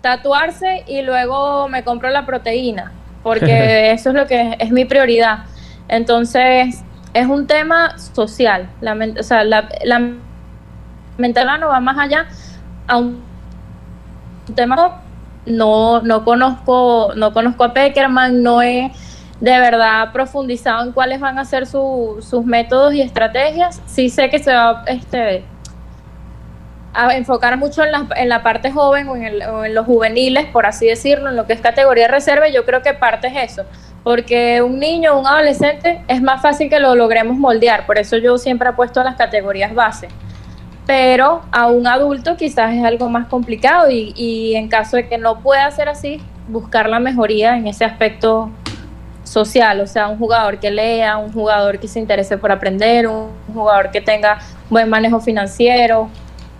tatuarse 0.00 0.84
y 0.86 1.02
luego 1.02 1.68
me 1.68 1.84
compro 1.84 2.08
la 2.08 2.24
proteína, 2.24 2.92
porque 3.22 3.90
eso 3.92 4.08
es 4.08 4.14
lo 4.14 4.26
que 4.26 4.56
es, 4.58 4.70
mi 4.70 4.86
prioridad. 4.86 5.40
Entonces, 5.88 6.82
es 7.12 7.26
un 7.26 7.46
tema 7.46 7.98
social. 7.98 8.70
La, 8.80 8.96
o 9.18 9.22
sea, 9.22 9.44
la, 9.44 9.68
la 9.84 10.00
mental 11.18 11.60
no 11.60 11.68
va 11.68 11.80
más 11.80 11.98
allá 11.98 12.26
a 12.86 12.96
un 12.96 13.22
tema 14.54 15.02
no 15.46 16.02
no 16.02 16.24
conozco 16.24 17.12
no 17.16 17.32
conozco 17.32 17.64
a 17.64 17.72
Peckerman 17.72 18.42
no 18.42 18.62
he 18.62 18.92
de 19.40 19.58
verdad 19.58 20.12
profundizado 20.12 20.84
en 20.84 20.92
cuáles 20.92 21.18
van 21.18 21.38
a 21.38 21.44
ser 21.44 21.66
sus 21.66 22.44
métodos 22.44 22.94
y 22.94 23.00
estrategias. 23.00 23.80
Sí 23.86 24.10
sé 24.10 24.28
que 24.30 24.38
se 24.38 24.52
va 24.52 24.84
este 24.86 25.44
a 26.92 27.14
enfocar 27.14 27.56
mucho 27.56 27.84
en 27.84 27.92
la, 27.92 28.08
en 28.16 28.28
la 28.28 28.42
parte 28.42 28.72
joven 28.72 29.08
o 29.08 29.16
en, 29.16 29.42
o 29.42 29.64
en, 29.64 29.74
los 29.76 29.86
juveniles, 29.86 30.46
por 30.46 30.66
así 30.66 30.86
decirlo, 30.86 31.30
en 31.30 31.36
lo 31.36 31.46
que 31.46 31.52
es 31.52 31.60
categoría 31.60 32.08
reserva, 32.08 32.48
yo 32.48 32.64
creo 32.64 32.82
que 32.82 32.94
parte 32.94 33.28
es 33.28 33.52
eso, 33.52 33.64
porque 34.02 34.60
un 34.60 34.80
niño 34.80 35.16
un 35.16 35.24
adolescente 35.24 36.02
es 36.08 36.20
más 36.20 36.42
fácil 36.42 36.68
que 36.68 36.80
lo 36.80 36.96
logremos 36.96 37.36
moldear, 37.36 37.86
por 37.86 37.96
eso 37.96 38.16
yo 38.16 38.38
siempre 38.38 38.68
apuesto 38.68 39.00
a 39.00 39.04
las 39.04 39.14
categorías 39.14 39.72
base 39.72 40.08
pero 40.90 41.42
a 41.52 41.68
un 41.68 41.86
adulto 41.86 42.36
quizás 42.36 42.74
es 42.74 42.82
algo 42.82 43.08
más 43.08 43.28
complicado 43.28 43.88
y, 43.92 44.56
en 44.56 44.66
caso 44.66 44.96
de 44.96 45.06
que 45.06 45.18
no 45.18 45.38
pueda 45.38 45.70
ser 45.70 45.88
así, 45.88 46.20
buscar 46.48 46.88
la 46.88 46.98
mejoría 46.98 47.56
en 47.56 47.68
ese 47.68 47.84
aspecto 47.84 48.50
social, 49.22 49.80
o 49.82 49.86
sea, 49.86 50.08
un 50.08 50.18
jugador 50.18 50.58
que 50.58 50.68
lea, 50.68 51.16
un 51.16 51.32
jugador 51.32 51.78
que 51.78 51.86
se 51.86 52.00
interese 52.00 52.36
por 52.38 52.50
aprender, 52.50 53.06
un 53.06 53.28
jugador 53.54 53.92
que 53.92 54.00
tenga 54.00 54.40
buen 54.68 54.88
manejo 54.88 55.20
financiero. 55.20 56.08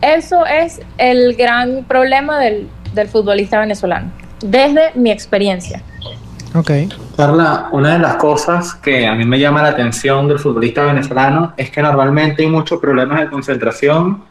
Eso 0.00 0.46
es 0.46 0.80
el 0.96 1.34
gran 1.34 1.82
problema 1.82 2.38
del, 2.38 2.68
del 2.94 3.08
futbolista 3.08 3.58
venezolano, 3.58 4.12
desde 4.44 4.92
mi 4.94 5.10
experiencia. 5.10 5.82
Ok. 6.54 6.70
Carla, 7.20 7.68
una 7.72 7.92
de 7.92 7.98
las 7.98 8.16
cosas 8.16 8.76
que 8.76 9.06
a 9.06 9.14
mí 9.14 9.26
me 9.26 9.38
llama 9.38 9.60
la 9.60 9.68
atención 9.68 10.26
del 10.26 10.38
futbolista 10.38 10.84
venezolano 10.84 11.52
es 11.54 11.70
que 11.70 11.82
normalmente 11.82 12.42
hay 12.42 12.48
muchos 12.48 12.80
problemas 12.80 13.20
de 13.20 13.28
concentración 13.28 14.24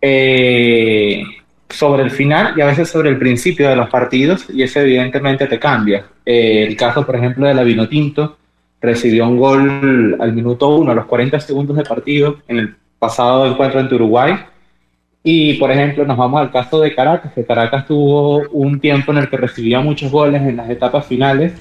eh, 0.00 1.24
sobre 1.68 2.04
el 2.04 2.12
final 2.12 2.54
y 2.56 2.60
a 2.60 2.66
veces 2.66 2.88
sobre 2.88 3.08
el 3.08 3.18
principio 3.18 3.68
de 3.68 3.74
los 3.74 3.90
partidos 3.90 4.48
y 4.50 4.62
eso 4.62 4.78
evidentemente 4.78 5.48
te 5.48 5.58
cambia. 5.58 6.06
Eh, 6.24 6.66
el 6.68 6.76
caso, 6.76 7.04
por 7.04 7.16
ejemplo, 7.16 7.48
de 7.48 7.54
la 7.54 7.64
Vinotinto 7.64 8.38
recibió 8.80 9.26
un 9.26 9.38
gol 9.38 10.16
al 10.20 10.32
minuto 10.32 10.76
uno, 10.76 10.92
a 10.92 10.94
los 10.94 11.06
40 11.06 11.40
segundos 11.40 11.76
de 11.76 11.82
partido 11.82 12.36
en 12.46 12.58
el 12.58 12.76
pasado 13.00 13.46
encuentro 13.48 13.80
en 13.80 13.92
Uruguay 13.92 14.36
y, 15.24 15.54
por 15.54 15.72
ejemplo, 15.72 16.04
nos 16.04 16.16
vamos 16.16 16.40
al 16.40 16.52
caso 16.52 16.80
de 16.80 16.94
Caracas, 16.94 17.32
que 17.32 17.44
Caracas 17.44 17.84
tuvo 17.84 18.48
un 18.52 18.78
tiempo 18.78 19.10
en 19.10 19.18
el 19.18 19.28
que 19.28 19.38
recibía 19.38 19.80
muchos 19.80 20.12
goles 20.12 20.40
en 20.42 20.56
las 20.56 20.70
etapas 20.70 21.04
finales. 21.04 21.52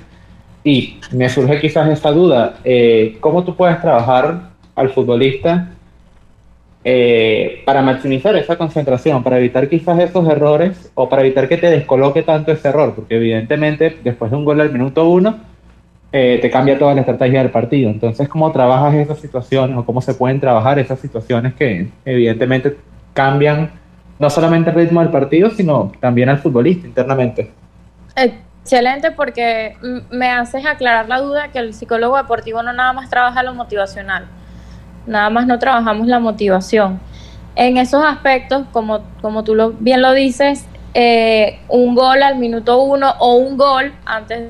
Y 0.65 0.97
me 1.11 1.29
surge 1.29 1.61
quizás 1.61 1.87
esta 1.89 2.11
duda, 2.11 2.55
eh, 2.63 3.17
¿cómo 3.19 3.43
tú 3.43 3.55
puedes 3.55 3.79
trabajar 3.79 4.49
al 4.75 4.89
futbolista 4.89 5.69
eh, 6.83 7.61
para 7.65 7.83
maximizar 7.83 8.35
esa 8.35 8.57
concentración, 8.57 9.23
para 9.23 9.37
evitar 9.37 9.69
quizás 9.69 9.99
esos 9.99 10.27
errores 10.27 10.91
o 10.95 11.07
para 11.07 11.21
evitar 11.21 11.47
que 11.47 11.57
te 11.57 11.69
descoloque 11.69 12.23
tanto 12.23 12.51
ese 12.51 12.67
error? 12.67 12.93
Porque 12.95 13.15
evidentemente 13.15 13.95
después 14.03 14.31
de 14.31 14.37
un 14.37 14.43
gol 14.43 14.59
al 14.59 14.73
minuto 14.73 15.07
uno, 15.07 15.37
eh, 16.11 16.39
te 16.41 16.49
cambia 16.49 16.79
toda 16.79 16.95
la 16.95 17.01
estrategia 17.01 17.43
del 17.43 17.51
partido. 17.51 17.91
Entonces, 17.91 18.27
¿cómo 18.27 18.51
trabajas 18.51 18.95
esas 18.95 19.19
situaciones 19.19 19.77
o 19.77 19.85
cómo 19.85 20.01
se 20.01 20.15
pueden 20.15 20.39
trabajar 20.39 20.79
esas 20.79 20.99
situaciones 20.99 21.53
que 21.53 21.89
evidentemente 22.03 22.75
cambian 23.13 23.69
no 24.17 24.29
solamente 24.29 24.69
el 24.69 24.75
ritmo 24.75 25.01
del 25.01 25.09
partido, 25.09 25.49
sino 25.51 25.91
también 25.99 26.29
al 26.29 26.39
futbolista 26.39 26.87
internamente. 26.87 27.51
Excelente, 28.65 29.11
porque 29.11 29.77
me 30.09 30.31
haces 30.31 30.65
aclarar 30.65 31.07
la 31.07 31.21
duda 31.21 31.49
que 31.49 31.59
el 31.59 31.75
psicólogo 31.75 32.17
deportivo 32.17 32.63
no 32.63 32.73
nada 32.73 32.93
más 32.93 33.11
trabaja 33.11 33.43
lo 33.43 33.53
motivacional, 33.53 34.25
nada 35.05 35.29
más 35.29 35.45
no 35.45 35.59
trabajamos 35.59 36.07
la 36.07 36.19
motivación. 36.19 36.99
En 37.55 37.77
esos 37.77 38.03
aspectos, 38.03 38.65
como, 38.71 39.01
como 39.21 39.43
tú 39.43 39.53
lo, 39.53 39.69
bien 39.73 40.01
lo 40.01 40.13
dices, 40.13 40.65
eh, 40.95 41.59
un 41.69 41.93
gol 41.93 42.23
al 42.23 42.39
minuto 42.39 42.81
uno 42.81 43.13
o 43.19 43.35
un 43.35 43.55
gol 43.55 43.93
antes 44.03 44.49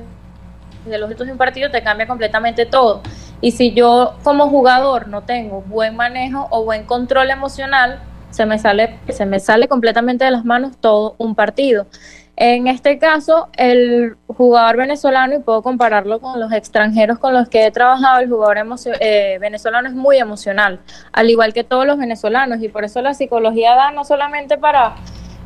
de 0.86 0.96
los 0.96 1.10
hitos 1.10 1.26
de 1.26 1.32
un 1.32 1.38
partido 1.38 1.70
te 1.70 1.82
cambia 1.82 2.06
completamente 2.06 2.64
todo. 2.64 3.02
Y 3.42 3.50
si 3.50 3.74
yo 3.74 4.16
como 4.22 4.48
jugador 4.48 5.08
no 5.08 5.24
tengo 5.24 5.60
buen 5.60 5.94
manejo 5.94 6.48
o 6.48 6.64
buen 6.64 6.86
control 6.86 7.28
emocional, 7.28 8.00
se 8.30 8.46
me 8.46 8.58
sale, 8.58 8.98
se 9.10 9.26
me 9.26 9.40
sale 9.40 9.68
completamente 9.68 10.24
de 10.24 10.30
las 10.30 10.46
manos 10.46 10.78
todo 10.80 11.16
un 11.18 11.34
partido. 11.34 11.86
En 12.36 12.66
este 12.66 12.98
caso, 12.98 13.48
el 13.56 14.16
jugador 14.26 14.76
venezolano, 14.76 15.34
y 15.34 15.38
puedo 15.38 15.62
compararlo 15.62 16.20
con 16.20 16.38
los 16.38 16.52
extranjeros 16.52 17.18
con 17.18 17.32
los 17.32 17.48
que 17.48 17.64
he 17.64 17.70
trabajado, 17.70 18.20
el 18.20 18.28
jugador 18.28 18.58
eh, 19.00 19.38
venezolano 19.40 19.88
es 19.88 19.94
muy 19.94 20.18
emocional, 20.18 20.80
al 21.12 21.30
igual 21.30 21.54
que 21.54 21.64
todos 21.64 21.86
los 21.86 21.96
venezolanos, 21.96 22.62
y 22.62 22.68
por 22.68 22.84
eso 22.84 23.00
la 23.00 23.14
psicología 23.14 23.74
da 23.74 23.90
no 23.90 24.04
solamente 24.04 24.58
para 24.58 24.96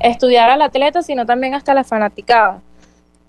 estudiar 0.00 0.50
al 0.50 0.62
atleta, 0.62 1.02
sino 1.02 1.26
también 1.26 1.54
hasta 1.54 1.74
la 1.74 1.84
fanaticada. 1.84 2.60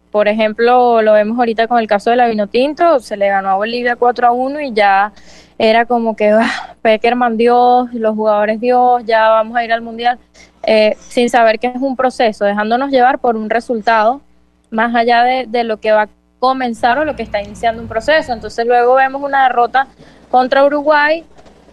Por 0.09 0.27
ejemplo, 0.27 1.01
lo 1.03 1.13
vemos 1.13 1.37
ahorita 1.37 1.67
con 1.67 1.77
el 1.79 1.87
caso 1.87 2.09
de 2.09 2.15
la 2.15 2.27
Vinotinto, 2.27 2.99
se 2.99 3.15
le 3.15 3.29
ganó 3.29 3.49
a 3.49 3.55
Bolivia 3.55 3.95
4 3.95 4.27
a 4.27 4.31
1 4.31 4.59
y 4.59 4.73
ya 4.73 5.13
era 5.57 5.85
como 5.85 6.15
que 6.15 6.31
ah, 6.31 6.75
Peckerman 6.81 7.37
Dios, 7.37 7.93
los 7.93 8.15
jugadores 8.15 8.59
Dios, 8.59 9.03
ya 9.05 9.29
vamos 9.29 9.55
a 9.55 9.63
ir 9.63 9.71
al 9.71 9.81
Mundial, 9.81 10.19
eh, 10.63 10.95
sin 11.09 11.29
saber 11.29 11.59
que 11.59 11.67
es 11.67 11.81
un 11.81 11.95
proceso, 11.95 12.45
dejándonos 12.45 12.91
llevar 12.91 13.19
por 13.19 13.35
un 13.35 13.49
resultado, 13.49 14.21
más 14.69 14.95
allá 14.95 15.23
de, 15.23 15.63
lo 15.63 15.77
que 15.77 15.91
va 15.91 16.03
a 16.03 16.09
comenzar 16.39 16.97
o 16.99 17.05
lo 17.05 17.15
que 17.15 17.23
está 17.23 17.41
iniciando 17.41 17.81
un 17.81 17.87
proceso. 17.87 18.31
Entonces 18.31 18.65
luego 18.65 18.95
vemos 18.95 19.21
una 19.21 19.43
derrota 19.43 19.87
contra 20.29 20.65
Uruguay 20.65 21.25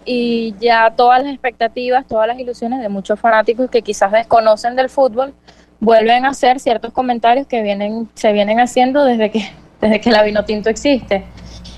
y 0.04 0.54
ya 0.58 0.92
todas 0.96 1.22
las 1.22 1.32
expectativas, 1.32 2.06
todas 2.06 2.26
las 2.26 2.38
ilusiones 2.38 2.80
de 2.80 2.88
muchos 2.88 3.20
fanáticos 3.20 3.70
que 3.70 3.82
quizás 3.82 4.10
desconocen 4.10 4.74
del 4.74 4.88
fútbol, 4.88 5.34
vuelven 5.80 6.24
a 6.24 6.30
hacer 6.30 6.58
ciertos 6.58 6.92
comentarios 6.92 7.46
que 7.46 7.62
vienen, 7.62 8.08
se 8.14 8.32
vienen 8.32 8.58
haciendo 8.58 9.04
desde 9.04 9.30
que, 9.30 9.48
desde 9.80 10.00
que 10.00 10.10
la 10.10 10.22
vino 10.22 10.44
tinto 10.44 10.70
existe. 10.70 11.24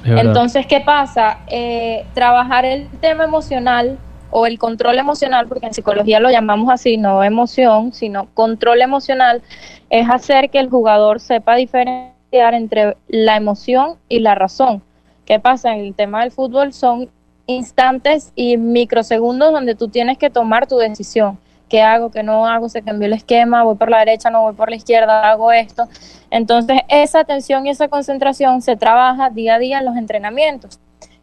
Entonces, 0.04 0.66
¿qué 0.66 0.80
pasa? 0.80 1.40
Eh, 1.48 2.06
trabajar 2.14 2.64
el 2.64 2.88
tema 3.00 3.24
emocional 3.24 3.98
o 4.30 4.46
el 4.46 4.58
control 4.58 4.98
emocional, 4.98 5.46
porque 5.48 5.66
en 5.66 5.74
psicología 5.74 6.20
lo 6.20 6.30
llamamos 6.30 6.70
así, 6.70 6.96
no 6.96 7.22
emoción, 7.24 7.92
sino 7.92 8.26
control 8.34 8.82
emocional, 8.82 9.42
es 9.90 10.08
hacer 10.08 10.50
que 10.50 10.60
el 10.60 10.70
jugador 10.70 11.20
sepa 11.20 11.56
diferenciar 11.56 12.54
entre 12.54 12.96
la 13.08 13.36
emoción 13.36 13.96
y 14.08 14.20
la 14.20 14.34
razón. 14.34 14.82
¿Qué 15.24 15.38
pasa? 15.38 15.74
En 15.74 15.80
el 15.80 15.94
tema 15.94 16.22
del 16.22 16.32
fútbol 16.32 16.72
son 16.72 17.08
instantes 17.46 18.32
y 18.34 18.56
microsegundos 18.56 19.52
donde 19.52 19.74
tú 19.74 19.88
tienes 19.88 20.18
que 20.18 20.30
tomar 20.30 20.66
tu 20.66 20.76
decisión 20.78 21.38
qué 21.70 21.80
hago, 21.80 22.10
qué 22.10 22.22
no 22.22 22.46
hago, 22.46 22.68
se 22.68 22.82
cambió 22.82 23.06
el 23.06 23.14
esquema, 23.14 23.62
voy 23.62 23.76
por 23.76 23.88
la 23.88 24.00
derecha, 24.00 24.28
no 24.28 24.42
voy 24.42 24.52
por 24.52 24.68
la 24.68 24.76
izquierda, 24.76 25.30
hago 25.30 25.52
esto. 25.52 25.88
Entonces, 26.30 26.80
esa 26.88 27.20
atención 27.20 27.66
y 27.66 27.70
esa 27.70 27.88
concentración 27.88 28.60
se 28.60 28.76
trabaja 28.76 29.30
día 29.30 29.54
a 29.54 29.58
día 29.58 29.78
en 29.78 29.86
los 29.86 29.96
entrenamientos. 29.96 30.80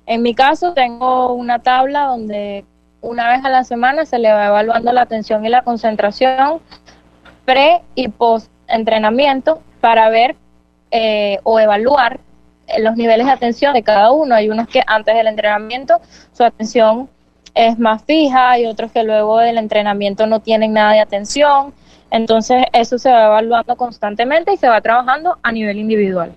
En 0.07 0.23
mi 0.23 0.33
caso, 0.33 0.73
tengo 0.73 1.33
una 1.33 1.59
tabla 1.59 2.05
donde 2.05 2.65
una 3.07 3.29
vez 3.29 3.43
a 3.45 3.49
la 3.49 3.63
semana 3.63 4.05
se 4.05 4.19
le 4.19 4.31
va 4.31 4.47
evaluando 4.47 4.91
la 4.91 5.01
atención 5.01 5.45
y 5.45 5.49
la 5.49 5.61
concentración 5.61 6.59
pre 7.45 7.81
y 7.95 8.09
post 8.09 8.51
entrenamiento 8.67 9.61
para 9.79 10.09
ver 10.09 10.35
eh, 10.91 11.39
o 11.43 11.59
evaluar 11.59 12.19
los 12.79 12.97
niveles 12.97 13.25
de 13.25 13.31
atención 13.31 13.73
de 13.73 13.81
cada 13.81 14.11
uno. 14.11 14.35
Hay 14.35 14.49
unos 14.49 14.67
que 14.67 14.83
antes 14.85 15.15
del 15.15 15.27
entrenamiento 15.27 16.01
su 16.33 16.43
atención 16.43 17.09
es 17.53 17.79
más 17.79 18.03
fija, 18.03 18.59
y 18.59 18.65
otros 18.65 18.91
que 18.91 19.03
luego 19.03 19.39
del 19.39 19.57
entrenamiento 19.57 20.27
no 20.27 20.41
tienen 20.41 20.73
nada 20.73 20.91
de 20.91 20.99
atención. 20.99 21.73
Entonces 22.11 22.65
eso 22.73 22.99
se 22.99 23.09
va 23.09 23.27
evaluando 23.27 23.75
constantemente 23.77 24.53
y 24.53 24.57
se 24.57 24.67
va 24.67 24.81
trabajando 24.81 25.37
a 25.41 25.51
nivel 25.53 25.77
individual. 25.77 26.33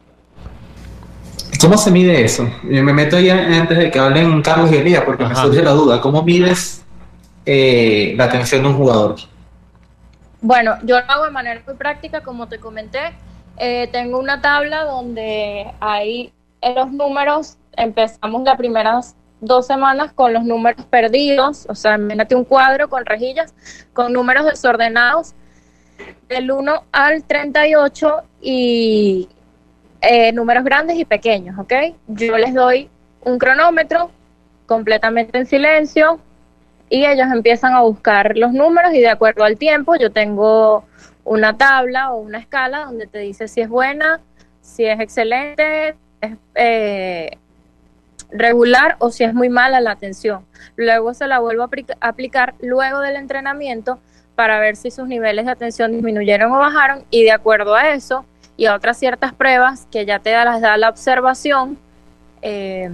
¿Cómo 1.61 1.77
se 1.77 1.91
mide 1.91 2.25
eso? 2.25 2.49
Me 2.63 2.93
meto 2.93 3.17
ahí 3.17 3.29
antes 3.29 3.77
de 3.77 3.91
que 3.91 3.99
hablen 3.99 4.41
Carlos 4.41 4.73
y 4.73 4.77
Elías, 4.77 5.03
porque 5.05 5.25
me 5.27 5.37
surge 5.37 5.63
la 5.63 5.73
duda. 5.73 6.01
¿Cómo 6.01 6.23
mides 6.23 6.85
eh, 7.45 8.15
la 8.17 8.25
atención 8.25 8.63
de 8.63 8.69
un 8.69 8.77
jugador? 8.77 9.17
Bueno, 10.41 10.77
yo 10.85 10.99
lo 10.99 11.11
hago 11.11 11.25
de 11.27 11.31
manera 11.31 11.61
muy 11.67 11.77
práctica, 11.77 12.23
como 12.23 12.49
te 12.49 12.59
comenté. 12.59 13.13
Eh, 13.59 13.91
tengo 13.93 14.19
una 14.19 14.41
tabla 14.41 14.85
donde 14.85 15.71
hay 15.81 16.33
en 16.63 16.75
los 16.75 16.91
números, 16.93 17.59
empezamos 17.77 18.43
la 18.43 18.57
primera 18.57 19.01
dos 19.43 19.67
semanas 19.67 20.13
con 20.15 20.33
los 20.33 20.45
números 20.45 20.85
perdidos, 20.87 21.67
o 21.69 21.75
sea, 21.75 21.97
imagínate 21.97 22.35
un 22.35 22.45
cuadro 22.45 22.89
con 22.89 23.05
rejillas, 23.05 23.55
con 23.93 24.13
números 24.13 24.47
desordenados, 24.47 25.35
del 26.29 26.51
1 26.51 26.85
al 26.93 27.25
38 27.25 28.23
y 28.41 29.29
eh, 30.01 30.33
números 30.33 30.65
grandes 30.65 30.99
y 30.99 31.05
pequeños, 31.05 31.59
¿ok? 31.59 31.73
Yo 32.09 32.39
les 32.39 32.55
doy 32.55 32.89
un 33.23 33.39
cronómetro 33.39 34.11
completamente 34.67 35.37
en 35.39 35.47
silencio 35.47 36.21
y 36.89 37.05
ellos 37.05 37.29
empiezan 37.33 37.75
a 37.75 37.81
buscar 37.81 38.37
los 38.37 38.53
números 38.53 38.95
y 38.95 39.01
de 39.01 39.09
acuerdo 39.09 39.45
al 39.45 39.59
tiempo 39.59 39.97
yo 39.97 40.11
tengo 40.11 40.85
una 41.25 41.57
tabla 41.57 42.13
o 42.13 42.21
una 42.21 42.39
escala 42.39 42.85
donde 42.87 43.07
te 43.07 43.19
dice 43.19 43.47
si 43.47 43.61
es 43.61 43.69
buena, 43.69 44.21
si 44.61 44.87
es 44.87 44.99
excelente, 45.01 45.95
es 46.21 46.37
eh, 46.55 47.39
regular 48.31 48.97
o 48.99 49.11
si 49.11 49.25
es 49.25 49.35
muy 49.35 49.49
mala 49.49 49.81
la 49.81 49.93
atención. 49.93 50.47
Luego 50.77 51.15
se 51.15 51.27
la 51.27 51.41
vuelvo 51.41 51.65
a 51.65 51.69
aplicar 52.01 52.55
luego 52.61 53.01
del 53.01 53.17
entrenamiento 53.17 53.99
para 54.35 54.59
ver 54.59 54.77
si 54.77 54.91
sus 54.91 55.07
niveles 55.07 55.45
de 55.45 55.53
atención 55.53 55.93
disminuyeron 55.93 56.51
o 56.53 56.59
bajaron 56.59 57.05
y 57.11 57.25
de 57.25 57.33
acuerdo 57.33 57.75
a 57.75 57.91
eso 57.91 58.25
y 58.61 58.69
otras 58.69 58.99
ciertas 58.99 59.33
pruebas 59.33 59.87
que 59.91 60.05
ya 60.05 60.19
te 60.19 60.33
las 60.33 60.61
da 60.61 60.77
la 60.77 60.91
observación, 60.91 61.79
eh, 62.43 62.91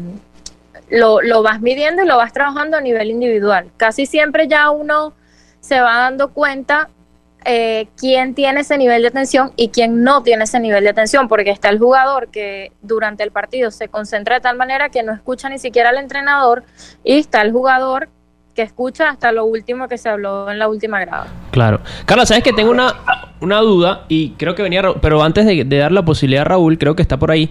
lo, 0.90 1.20
lo 1.20 1.42
vas 1.42 1.61
midiendo 1.61 2.04
y 2.04 2.06
lo 2.06 2.16
vas 2.16 2.32
trabajando 2.32 2.76
a 2.76 2.80
nivel 2.80 3.11
individual. 3.11 3.68
Casi 3.76 4.06
siempre 4.06 4.46
ya 4.46 4.70
uno 4.70 5.12
se 5.58 5.80
va 5.80 5.96
dando 5.96 6.28
cuenta 6.32 6.88
eh, 7.44 7.88
quién 7.96 8.37
tiene 8.37 8.61
ese 8.61 8.78
nivel 8.78 9.02
de 9.02 9.08
atención 9.08 9.52
y 9.56 9.70
quién 9.70 10.04
no 10.04 10.23
tiene 10.23 10.44
ese 10.44 10.61
nivel 10.61 10.85
de 10.85 10.90
atención, 10.90 11.26
porque 11.26 11.50
está 11.50 11.68
el 11.68 11.80
jugador 11.80 12.28
que 12.28 12.70
durante 12.82 13.25
el 13.25 13.32
partido 13.32 13.73
se 13.73 13.88
concentra 13.88 14.37
de 14.37 14.42
tal 14.42 14.56
manera 14.56 14.90
que 14.90 15.02
no 15.02 15.12
escucha 15.12 15.49
ni 15.49 15.58
siquiera 15.58 15.88
al 15.88 15.99
entrenador 15.99 16.62
y 17.02 17.18
está 17.18 17.42
el 17.42 17.50
jugador 17.50 18.08
que 18.56 18.62
escucha 18.62 19.10
hasta 19.10 19.30
lo 19.32 19.44
último 19.44 19.86
que 19.86 19.98
se 19.98 20.08
habló 20.08 20.50
en 20.50 20.58
la 20.58 20.68
última 20.68 20.98
grada. 20.98 21.26
Claro. 21.50 21.80
Carla, 22.06 22.25
sabes 22.25 22.42
que 22.42 22.54
tengo 22.54 22.70
una, 22.70 22.94
una 23.40 23.60
duda 23.60 24.04
y 24.08 24.30
creo 24.30 24.54
que 24.54 24.62
venía, 24.62 24.82
pero 25.00 25.22
antes 25.22 25.44
de, 25.44 25.64
dar 25.64 25.92
la 25.92 26.04
posibilidad 26.04 26.42
a 26.42 26.44
Raúl, 26.44 26.78
creo 26.78 26.96
que 26.96 27.02
está 27.02 27.18
por 27.18 27.30
ahí. 27.30 27.50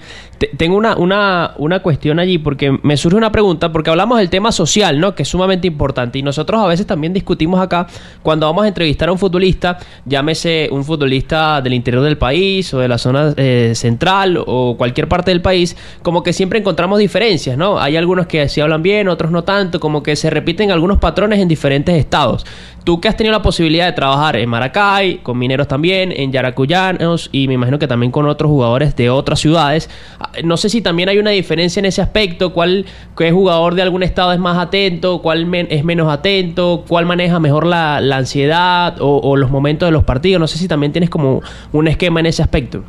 tengo 0.57 0.75
una, 0.75 0.97
una, 0.97 1.53
una 1.57 1.81
cuestión 1.81 2.19
allí 2.19 2.39
porque 2.39 2.77
me 2.81 2.97
surge 2.97 3.17
una 3.17 3.31
pregunta, 3.31 3.71
porque 3.71 3.91
hablamos 3.91 4.17
del 4.17 4.29
tema 4.29 4.51
social, 4.51 5.00
¿no? 5.00 5.13
Que 5.13 5.24
es 5.24 5.29
sumamente 5.29 5.67
importante 5.67 6.17
y 6.17 6.24
nosotros 6.24 6.59
a 6.59 6.65
veces 6.65 6.88
también 6.88 7.13
discutimos 7.13 7.59
acá 7.62 7.88
cuando 8.24 8.47
vamos 8.47 8.65
a 8.65 8.67
entrevistar 8.67 9.09
a 9.09 9.12
un 9.12 9.19
futbolista, 9.19 9.77
llámese 10.05 10.69
un 10.71 10.83
futbolista 10.83 11.62
del 11.62 11.74
interior 11.74 12.03
del 12.03 12.17
país 12.17 12.74
o 12.74 12.79
de 12.79 12.88
la 12.88 12.97
zona 12.97 13.33
eh, 13.38 13.74
central 13.75 14.43
o 14.45 14.75
cualquier 14.75 15.07
parte 15.07 15.29
del 15.29 15.41
país, 15.41 15.77
como 16.01 16.24
que 16.24 16.33
siempre 16.33 16.57
encontramos 16.57 16.97
diferencias, 16.97 17.57
¿no? 17.57 17.79
Hay 17.79 17.95
algunos 17.95 18.25
que 18.25 18.50
sí 18.50 18.59
hablan 18.59 18.81
bien, 18.81 19.07
otros 19.07 19.31
no 19.31 19.43
tanto, 19.43 19.79
como 19.79 20.01
que 20.01 20.15
se 20.15 20.31
repiten 20.31 20.71
algunos 20.71 20.95
patrones 20.98 21.40
en 21.40 21.48
diferentes 21.48 21.96
estados. 21.96 22.46
Tú 22.84 23.02
que 23.02 23.08
has 23.08 23.18
tenido 23.18 23.32
la 23.32 23.42
posibilidad 23.42 23.88
de 23.88 23.94
trabajar 23.94 24.36
en 24.36 24.48
Maracay, 24.48 25.18
con 25.18 25.40
mineros 25.40 25.68
también, 25.68 26.14
en 26.16 26.32
Yaracuyanos 26.32 27.30
y 27.32 27.48
me 27.48 27.56
imagino 27.56 27.80
que 27.80 27.88
también 27.88 28.12
con 28.12 28.28
otros 28.28 28.50
jugadores 28.50 28.96
de 28.96 29.10
otras 29.10 29.40
ciudades, 29.40 29.90
ah, 30.20 30.30
no 30.44 30.56
sé 30.56 30.70
si 30.70 30.82
también 30.82 31.10
hay 31.10 31.18
una 31.18 31.32
diferencia 31.32 31.80
en 31.80 31.86
ese 31.86 32.04
aspecto, 32.04 32.54
cuál 32.54 32.86
qué 33.18 33.32
jugador 33.32 33.74
de 33.74 33.82
algún 33.82 34.04
estado 34.04 34.34
es 34.34 34.40
más 34.40 34.60
atento, 34.60 35.24
cuál 35.24 35.52
es 35.70 35.84
menos 35.84 36.14
atento, 36.14 36.86
cuál 36.88 37.08
maneja 37.08 37.40
mejor 37.40 37.66
la, 37.66 37.98
ansiedad 37.98 38.98
o, 39.00 39.36
los 39.36 39.50
momentos 39.50 39.88
de 39.88 39.92
los 39.92 40.04
partidos, 40.04 40.40
no 40.40 40.48
sé 40.48 40.60
si 40.60 40.68
también 40.68 40.92
tienes 40.92 41.10
como 41.10 41.42
un 41.72 41.88
esquema 41.88 42.20
en 42.20 42.28
ese 42.28 42.44
aspecto. 42.44 42.84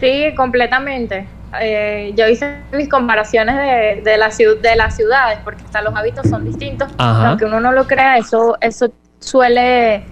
Sí, 0.00 0.34
completamente. 0.36 1.39
Eh, 1.60 2.12
yo 2.16 2.28
hice 2.28 2.58
mis 2.72 2.88
comparaciones 2.88 3.56
de, 3.56 4.02
de, 4.08 4.16
la, 4.16 4.28
de 4.28 4.76
las 4.76 4.96
ciudades, 4.96 5.38
porque 5.42 5.64
hasta 5.64 5.82
los 5.82 5.94
hábitos 5.96 6.28
son 6.28 6.44
distintos. 6.44 6.88
Aunque 6.98 7.44
uno 7.44 7.60
no 7.60 7.72
lo 7.72 7.86
crea, 7.86 8.18
eso, 8.18 8.56
eso 8.60 8.92
suele, 9.18 10.04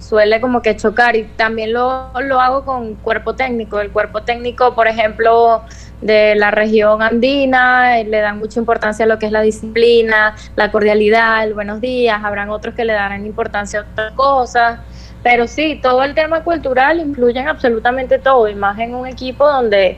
suele 0.00 0.40
como 0.40 0.60
que 0.62 0.76
chocar. 0.76 1.14
Y 1.14 1.24
también 1.36 1.72
lo, 1.72 2.10
lo 2.20 2.40
hago 2.40 2.64
con 2.64 2.94
cuerpo 2.96 3.34
técnico. 3.34 3.80
El 3.80 3.90
cuerpo 3.90 4.22
técnico, 4.22 4.74
por 4.74 4.88
ejemplo, 4.88 5.62
de 6.00 6.34
la 6.34 6.50
región 6.50 7.00
andina, 7.00 8.00
eh, 8.00 8.04
le 8.04 8.20
dan 8.20 8.38
mucha 8.38 8.58
importancia 8.58 9.04
a 9.04 9.08
lo 9.08 9.20
que 9.20 9.26
es 9.26 9.32
la 9.32 9.42
disciplina, 9.42 10.34
la 10.56 10.72
cordialidad, 10.72 11.44
el 11.44 11.54
buenos 11.54 11.80
días. 11.80 12.24
Habrán 12.24 12.50
otros 12.50 12.74
que 12.74 12.84
le 12.84 12.92
darán 12.92 13.24
importancia 13.24 13.80
a 13.80 13.82
otras 13.82 14.12
cosas. 14.14 14.80
Pero 15.22 15.46
sí, 15.46 15.78
todo 15.80 16.02
el 16.02 16.16
tema 16.16 16.42
cultural 16.42 16.98
influye 16.98 17.38
en 17.38 17.46
absolutamente 17.46 18.18
todo, 18.18 18.48
y 18.48 18.56
más 18.56 18.76
en 18.80 18.96
un 18.96 19.06
equipo 19.06 19.46
donde 19.46 19.96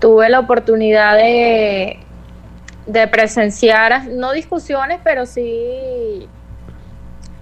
tuve 0.00 0.28
la 0.28 0.40
oportunidad 0.40 1.16
de, 1.16 1.98
de 2.86 3.06
presenciar, 3.08 4.08
no 4.08 4.32
discusiones, 4.32 5.00
pero 5.04 5.26
sí, 5.26 6.26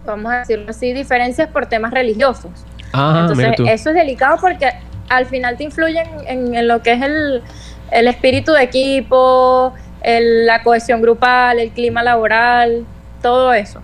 vamos 0.04 0.32
a 0.32 0.38
decirlo 0.40 0.70
así, 0.70 0.92
diferencias 0.92 1.48
por 1.48 1.66
temas 1.66 1.92
religiosos. 1.92 2.50
Entonces, 2.92 3.54
eso 3.66 3.90
es 3.90 3.94
delicado 3.94 4.38
porque 4.40 4.70
al 5.08 5.26
final 5.26 5.56
te 5.56 5.64
influyen 5.64 6.06
en, 6.26 6.68
lo 6.68 6.82
que 6.82 6.92
es 6.92 7.02
el, 7.02 7.42
el 7.90 8.08
espíritu 8.08 8.52
de 8.52 8.64
equipo, 8.64 9.74
la 10.02 10.62
cohesión 10.62 11.00
grupal, 11.00 11.60
el 11.60 11.70
clima 11.70 12.02
laboral, 12.02 12.84
todo 13.22 13.52
eso. 13.52 13.80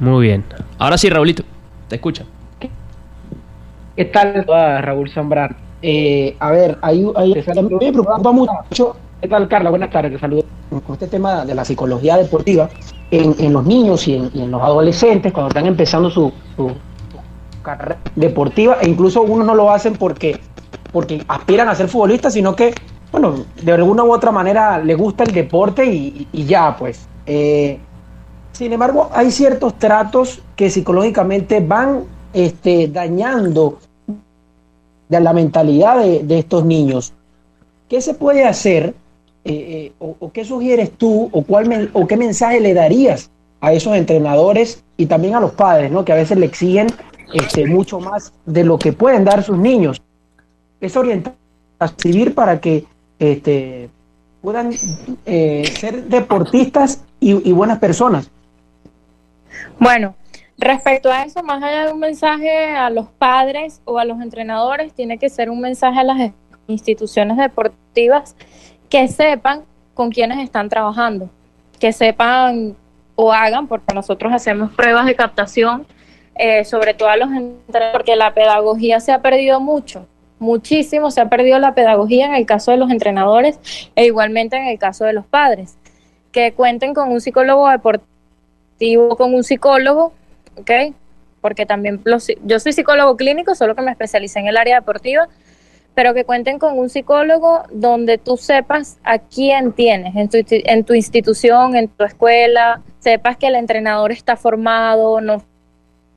Muy 0.00 0.26
bien. 0.26 0.44
Ahora 0.78 0.98
sí, 0.98 1.08
Raulito, 1.10 1.42
te 1.88 1.96
escucha. 1.96 2.24
¿Qué 3.96 4.04
tal, 4.04 4.44
Raúl 4.46 5.10
Zambrano? 5.10 5.67
Eh, 5.82 6.36
a 6.40 6.50
ver, 6.50 6.78
ahí, 6.82 7.04
me 7.04 7.92
preocupa 7.92 8.32
mucho. 8.32 8.96
¿Qué 9.20 9.28
tal, 9.28 9.48
Carla? 9.48 9.70
Buenas 9.70 9.90
tardes, 9.90 10.12
te 10.12 10.18
saludo. 10.18 10.44
Con 10.70 10.94
este 10.94 11.08
tema 11.08 11.44
de 11.44 11.54
la 11.54 11.64
psicología 11.64 12.16
deportiva 12.16 12.68
en, 13.10 13.52
los 13.52 13.64
niños 13.64 14.06
y 14.06 14.14
en, 14.16 14.50
los 14.50 14.62
adolescentes, 14.62 15.32
cuando 15.32 15.48
están 15.48 15.66
empezando 15.66 16.10
su, 16.10 16.32
carrera 17.62 17.98
deportiva, 18.14 18.78
e 18.80 18.88
incluso 18.88 19.22
unos 19.22 19.46
no 19.46 19.54
lo 19.54 19.70
hacen 19.70 19.94
porque, 19.94 20.40
porque 20.92 21.22
aspiran 21.26 21.68
a 21.68 21.74
ser 21.74 21.88
futbolistas, 21.88 22.34
sino 22.34 22.54
que, 22.54 22.74
bueno, 23.10 23.44
de 23.60 23.72
alguna 23.72 24.04
u 24.04 24.12
otra 24.12 24.30
manera 24.30 24.78
le 24.78 24.94
gusta 24.94 25.24
el 25.24 25.32
deporte 25.32 25.84
y, 25.86 26.26
ya, 26.32 26.76
pues. 26.76 27.08
Eh, 27.26 27.78
sin 28.52 28.72
embargo, 28.72 29.10
hay 29.12 29.30
ciertos 29.30 29.74
tratos 29.78 30.42
que 30.56 30.70
psicológicamente 30.70 31.60
van 31.60 32.04
este, 32.32 32.88
dañando 32.88 33.78
de 35.08 35.20
la 35.20 35.32
mentalidad 35.32 35.98
de, 35.98 36.38
estos 36.38 36.64
niños. 36.64 37.12
¿Qué 37.88 38.00
se 38.00 38.14
puede 38.14 38.44
hacer 38.44 38.94
eh, 39.44 39.90
eh, 39.90 39.92
o, 39.98 40.30
qué 40.32 40.44
sugieres 40.44 40.92
tú 40.92 41.30
o, 41.32 42.06
qué 42.06 42.16
mensaje 42.16 42.60
le 42.60 42.74
darías 42.74 43.30
a 43.60 43.72
esos 43.72 43.96
entrenadores 43.96 44.84
y 44.96 45.06
también 45.06 45.34
a 45.34 45.40
los 45.40 45.52
padres, 45.52 45.90
¿no? 45.90 46.04
que 46.04 46.12
a 46.12 46.16
veces 46.16 46.38
le 46.38 46.46
exigen 46.46 46.88
este, 47.32 47.66
mucho 47.66 47.98
más 48.00 48.32
de 48.44 48.64
lo 48.64 48.78
que 48.78 48.92
pueden 48.92 49.24
dar 49.24 49.42
sus 49.42 49.58
niños? 49.58 50.02
Es 50.80 50.96
orientar 50.96 51.34
a 51.78 51.88
servir 51.88 52.34
para 52.34 52.60
que 52.60 52.84
este, 53.18 53.88
puedan 54.42 54.70
eh, 55.26 55.72
ser 55.78 56.04
deportistas 56.04 57.02
y 57.20 57.50
buenas 57.52 57.78
personas. 57.78 58.30
Bueno, 59.80 60.14
Respecto 60.58 61.12
a 61.12 61.22
eso, 61.22 61.40
más 61.44 61.62
allá 61.62 61.86
de 61.86 61.92
un 61.92 62.00
mensaje 62.00 62.66
a 62.74 62.90
los 62.90 63.06
padres 63.06 63.80
o 63.84 63.96
a 64.00 64.04
los 64.04 64.20
entrenadores, 64.20 64.92
tiene 64.92 65.16
que 65.16 65.30
ser 65.30 65.50
un 65.50 65.60
mensaje 65.60 66.00
a 66.00 66.02
las 66.02 66.32
instituciones 66.66 67.36
deportivas 67.36 68.34
que 68.88 69.06
sepan 69.06 69.62
con 69.94 70.10
quiénes 70.10 70.38
están 70.38 70.68
trabajando, 70.68 71.30
que 71.78 71.92
sepan 71.92 72.76
o 73.14 73.32
hagan, 73.32 73.68
porque 73.68 73.94
nosotros 73.94 74.32
hacemos 74.32 74.72
pruebas 74.72 75.06
de 75.06 75.14
captación, 75.14 75.86
eh, 76.34 76.64
sobre 76.64 76.92
todo 76.92 77.08
a 77.08 77.16
los 77.16 77.28
entrenadores, 77.30 77.92
porque 77.92 78.16
la 78.16 78.34
pedagogía 78.34 78.98
se 78.98 79.12
ha 79.12 79.22
perdido 79.22 79.60
mucho, 79.60 80.08
muchísimo 80.40 81.12
se 81.12 81.20
ha 81.20 81.28
perdido 81.28 81.60
la 81.60 81.74
pedagogía 81.74 82.26
en 82.26 82.34
el 82.34 82.46
caso 82.46 82.72
de 82.72 82.78
los 82.78 82.90
entrenadores 82.90 83.60
e 83.94 84.06
igualmente 84.06 84.56
en 84.56 84.66
el 84.66 84.78
caso 84.78 85.04
de 85.04 85.12
los 85.12 85.24
padres, 85.24 85.78
que 86.32 86.52
cuenten 86.52 86.94
con 86.94 87.12
un 87.12 87.20
psicólogo 87.20 87.68
deportivo, 87.68 89.16
con 89.16 89.34
un 89.34 89.44
psicólogo 89.44 90.12
¿ok? 90.60 90.94
Porque 91.40 91.66
también 91.66 92.02
yo 92.44 92.60
soy 92.60 92.72
psicólogo 92.72 93.16
clínico, 93.16 93.54
solo 93.54 93.74
que 93.74 93.82
me 93.82 93.90
especialicé 93.90 94.40
en 94.40 94.48
el 94.48 94.56
área 94.56 94.76
deportiva, 94.76 95.28
pero 95.94 96.14
que 96.14 96.24
cuenten 96.24 96.58
con 96.58 96.78
un 96.78 96.90
psicólogo 96.90 97.64
donde 97.70 98.18
tú 98.18 98.36
sepas 98.36 98.98
a 99.02 99.18
quién 99.18 99.72
tienes 99.72 100.14
en 100.16 100.28
tu, 100.28 100.38
en 100.48 100.84
tu 100.84 100.94
institución, 100.94 101.74
en 101.74 101.88
tu 101.88 102.04
escuela, 102.04 102.82
sepas 103.00 103.36
que 103.36 103.48
el 103.48 103.56
entrenador 103.56 104.12
está 104.12 104.36
formado, 104.36 105.20
no 105.20 105.42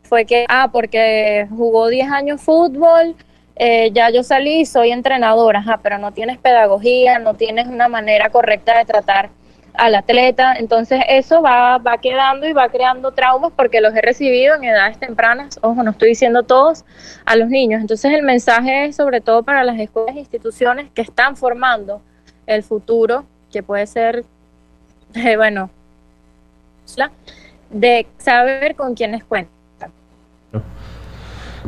fue 0.03 0.25
que, 0.25 0.45
ah, 0.49 0.69
porque 0.71 1.47
jugó 1.49 1.87
10 1.87 2.11
años 2.11 2.41
fútbol, 2.41 3.15
eh, 3.55 3.91
ya 3.93 4.09
yo 4.09 4.23
salí 4.23 4.61
y 4.61 4.65
soy 4.65 4.91
entrenadora, 4.91 5.59
ajá, 5.59 5.79
pero 5.81 5.97
no 5.97 6.11
tienes 6.11 6.37
pedagogía, 6.37 7.19
no 7.19 7.35
tienes 7.35 7.67
una 7.67 7.87
manera 7.87 8.29
correcta 8.29 8.77
de 8.77 8.85
tratar 8.85 9.29
al 9.73 9.95
atleta. 9.95 10.53
Entonces 10.53 11.01
eso 11.07 11.41
va, 11.41 11.77
va 11.77 11.97
quedando 11.97 12.47
y 12.47 12.53
va 12.53 12.69
creando 12.69 13.11
traumas 13.11 13.51
porque 13.55 13.81
los 13.81 13.93
he 13.95 14.01
recibido 14.01 14.55
en 14.55 14.63
edades 14.63 14.99
tempranas, 14.99 15.59
ojo, 15.61 15.83
no 15.83 15.91
estoy 15.91 16.09
diciendo 16.09 16.43
todos, 16.43 16.85
a 17.25 17.35
los 17.35 17.49
niños. 17.49 17.81
Entonces 17.81 18.13
el 18.13 18.23
mensaje 18.23 18.85
es 18.85 18.95
sobre 18.95 19.21
todo 19.21 19.43
para 19.43 19.63
las 19.63 19.79
escuelas 19.79 20.15
e 20.15 20.19
instituciones 20.19 20.89
que 20.93 21.01
están 21.01 21.35
formando 21.35 22.01
el 22.47 22.63
futuro, 22.63 23.25
que 23.51 23.63
puede 23.63 23.87
ser, 23.87 24.23
eh, 25.13 25.35
bueno, 25.37 25.69
de 27.69 28.07
saber 28.17 28.75
con 28.75 28.95
quiénes 28.95 29.23
cuentan. 29.23 29.51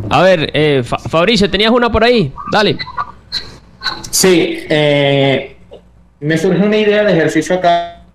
A 0.09 0.21
ver, 0.21 0.49
eh, 0.53 0.83
Fabricio, 0.83 1.49
¿tenías 1.49 1.71
una 1.71 1.91
por 1.91 2.03
ahí? 2.03 2.33
Dale. 2.51 2.77
Sí, 4.09 4.57
eh, 4.69 5.52
me 6.23 6.37
surge 6.37 6.65
una 6.65 6.77
idea 6.77 7.03
de 7.03 7.11
ejercicio 7.11 7.55
acá 7.55 8.05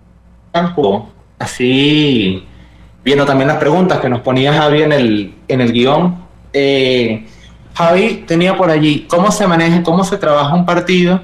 así 1.39 2.43
viendo 3.05 3.27
también 3.27 3.49
las 3.49 3.59
preguntas 3.59 4.01
que 4.01 4.09
nos 4.09 4.21
ponía 4.23 4.53
Javi 4.53 4.83
en 4.83 4.93
el, 4.93 5.35
en 5.47 5.61
el 5.61 5.73
guion. 5.73 6.17
Eh, 6.53 7.27
Javi 7.75 8.25
tenía 8.27 8.57
por 8.57 8.71
allí 8.71 9.07
cómo 9.09 9.31
se 9.31 9.47
maneja, 9.47 9.83
cómo 9.83 10.05
se 10.05 10.17
trabaja 10.17 10.55
un 10.55 10.65
partido 10.65 11.21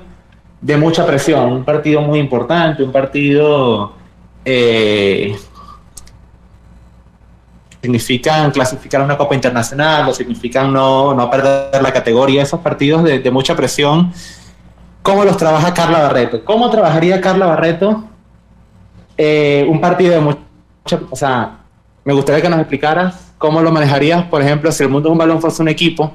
de 0.60 0.76
mucha 0.76 1.06
presión, 1.06 1.52
un 1.52 1.64
partido 1.64 2.00
muy 2.02 2.18
importante, 2.18 2.82
un 2.82 2.92
partido 2.92 3.94
eh, 4.44 5.36
significan 7.82 8.50
clasificar 8.50 9.00
a 9.00 9.04
una 9.04 9.16
Copa 9.16 9.34
Internacional 9.34 10.08
o 10.08 10.14
significan 10.14 10.72
no, 10.72 11.14
no 11.14 11.30
perder 11.30 11.82
la 11.82 11.92
categoría, 11.92 12.42
esos 12.42 12.60
partidos 12.60 13.02
de, 13.04 13.30
mucha 13.30 13.56
presión. 13.56 14.12
¿Cómo 15.04 15.22
los 15.22 15.36
trabaja 15.36 15.74
Carla 15.74 16.00
Barreto? 16.00 16.42
¿Cómo 16.46 16.70
trabajaría 16.70 17.20
Carla 17.20 17.44
Barreto 17.44 18.04
eh, 19.18 19.66
un 19.68 19.78
partido 19.78 20.14
de 20.14 20.20
mucha... 20.20 20.98
O 21.10 21.14
sea, 21.14 21.58
me 22.04 22.14
gustaría 22.14 22.40
que 22.40 22.48
nos 22.48 22.58
explicaras 22.58 23.34
cómo 23.36 23.60
lo 23.60 23.70
manejarías, 23.70 24.24
por 24.24 24.40
ejemplo, 24.40 24.72
si 24.72 24.82
el 24.82 24.88
mundo 24.88 25.10
de 25.10 25.12
un 25.12 25.18
balón 25.18 25.42
fuese 25.42 25.60
un 25.60 25.68
equipo, 25.68 26.12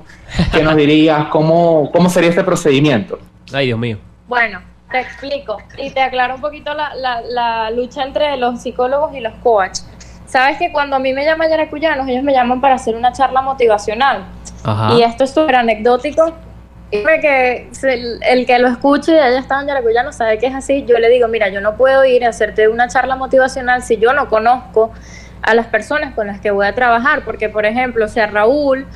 ¿qué 0.52 0.64
nos 0.64 0.76
dirías? 0.76 1.28
¿Cómo, 1.28 1.92
cómo 1.92 2.10
sería 2.10 2.32
este 2.32 2.44
procedimiento? 2.44 3.20
Ay, 3.54 3.68
Dios 3.68 3.78
mío. 3.78 4.00
Bueno, 4.28 4.60
te 4.90 5.02
explico 5.02 5.58
y 5.78 5.92
te 5.92 6.02
aclaro 6.02 6.34
un 6.34 6.42
poquito 6.42 6.74
la, 6.74 6.96
la, 6.96 7.22
la 7.22 7.70
lucha 7.70 8.02
entre 8.02 8.38
los 8.38 8.60
psicólogos 8.60 9.16
y 9.16 9.20
los 9.20 9.34
coaches. 9.44 9.88
Sabes 10.26 10.58
que 10.58 10.72
cuando 10.72 10.96
a 10.96 11.00
mí 11.00 11.14
me 11.14 11.24
llaman 11.24 11.48
yaracuyanos, 11.48 12.08
ellos 12.08 12.24
me 12.24 12.34
llaman 12.34 12.60
para 12.60 12.74
hacer 12.74 12.96
una 12.96 13.12
charla 13.12 13.44
motivacional. 13.44 14.24
Ajá. 14.64 14.96
Y 14.96 15.04
esto 15.04 15.26
es 15.26 15.30
súper 15.30 15.58
anecdótico. 15.58 16.34
Que 16.92 17.70
el, 17.84 18.20
el, 18.24 18.46
que 18.48 18.58
lo 18.58 18.68
escuche 18.68 19.14
y 19.14 19.20
haya 19.20 19.38
estado 19.38 19.62
en 19.62 19.68
Yaracuyano 19.68 20.12
sabe 20.12 20.40
que 20.40 20.48
es 20.48 20.56
así. 20.56 20.86
Yo 20.86 20.98
le 20.98 21.10
digo, 21.10 21.28
mira, 21.28 21.50
yo 21.50 21.62
no 21.62 21.78
puedo 21.78 22.04
ir 22.04 22.26
a 22.26 22.30
hacerte 22.30 22.68
una 22.68 22.88
charla 22.88 23.16
motivacional 23.16 23.84
si 23.84 23.98
yo 23.98 24.14
no 24.14 24.28
conozco 24.28 24.92
a 25.44 25.54
las 25.54 25.68
personas 25.68 26.16
con 26.16 26.28
las 26.28 26.40
que 26.40 26.50
voy 26.50 26.66
a 26.66 26.74
trabajar. 26.74 27.24
Porque, 27.24 27.48
por 27.48 27.66
ejemplo, 27.66 28.08
si 28.08 28.20
a 28.20 28.28
Raúl 28.28 28.88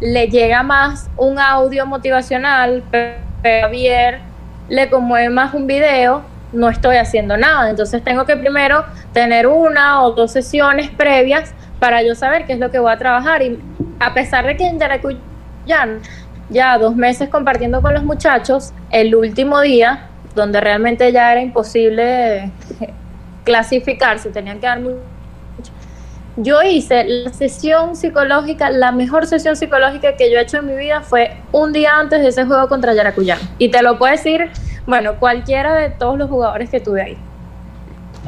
le 0.00 0.28
llega 0.28 0.62
más 0.62 1.08
un 1.16 1.38
audio 1.38 1.86
motivacional, 1.86 2.82
pero 2.90 3.18
Javier 3.42 4.20
le 4.68 4.90
conmueve 4.90 5.30
más 5.30 5.54
un 5.54 5.66
video, 5.66 6.22
no 6.52 6.68
estoy 6.68 6.96
haciendo 6.96 7.36
nada. 7.36 7.70
Entonces 7.70 8.02
tengo 8.02 8.24
que 8.24 8.36
primero 8.36 8.84
tener 9.12 9.46
una 9.46 10.02
o 10.02 10.12
dos 10.12 10.32
sesiones 10.32 10.90
previas 10.90 11.54
para 11.78 12.02
yo 12.02 12.14
saber 12.14 12.46
qué 12.46 12.54
es 12.54 12.58
lo 12.58 12.70
que 12.70 12.78
voy 12.78 12.92
a 12.92 12.98
trabajar. 12.98 13.42
Y 13.42 13.58
a 14.00 14.14
pesar 14.14 14.46
de 14.46 14.56
que 14.56 14.66
en 14.66 14.78
Yaracuyan 14.78 16.00
ya 16.50 16.78
dos 16.78 16.96
meses 16.96 17.28
compartiendo 17.28 17.82
con 17.82 17.94
los 17.94 18.04
muchachos, 18.04 18.72
el 18.90 19.14
último 19.14 19.60
día, 19.60 20.08
donde 20.34 20.60
realmente 20.60 21.12
ya 21.12 21.32
era 21.32 21.42
imposible 21.42 22.50
clasificarse, 23.44 24.30
tenían 24.30 24.60
que 24.60 24.66
dar 24.66 24.80
mucho. 24.80 24.98
Yo 26.36 26.62
hice 26.62 27.04
la 27.04 27.32
sesión 27.32 27.96
psicológica, 27.96 28.70
la 28.70 28.92
mejor 28.92 29.26
sesión 29.26 29.56
psicológica 29.56 30.16
que 30.16 30.30
yo 30.30 30.38
he 30.38 30.42
hecho 30.42 30.58
en 30.58 30.66
mi 30.66 30.74
vida 30.74 31.00
fue 31.00 31.36
un 31.50 31.72
día 31.72 31.98
antes 31.98 32.20
de 32.20 32.28
ese 32.28 32.44
juego 32.44 32.68
contra 32.68 32.94
Yaracuyán. 32.94 33.40
Y 33.58 33.70
te 33.70 33.82
lo 33.82 33.98
puedo 33.98 34.12
decir, 34.12 34.50
bueno, 34.86 35.16
cualquiera 35.18 35.74
de 35.74 35.90
todos 35.90 36.16
los 36.16 36.30
jugadores 36.30 36.70
que 36.70 36.78
tuve 36.78 37.02
ahí. 37.02 37.18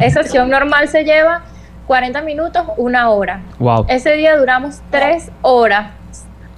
Esa 0.00 0.24
sesión 0.24 0.50
normal 0.50 0.88
se 0.88 1.04
lleva 1.04 1.42
40 1.86 2.22
minutos, 2.22 2.64
una 2.78 3.10
hora. 3.10 3.42
Wow. 3.60 3.86
Ese 3.88 4.14
día 4.14 4.36
duramos 4.36 4.80
tres 4.90 5.30
horas. 5.42 5.92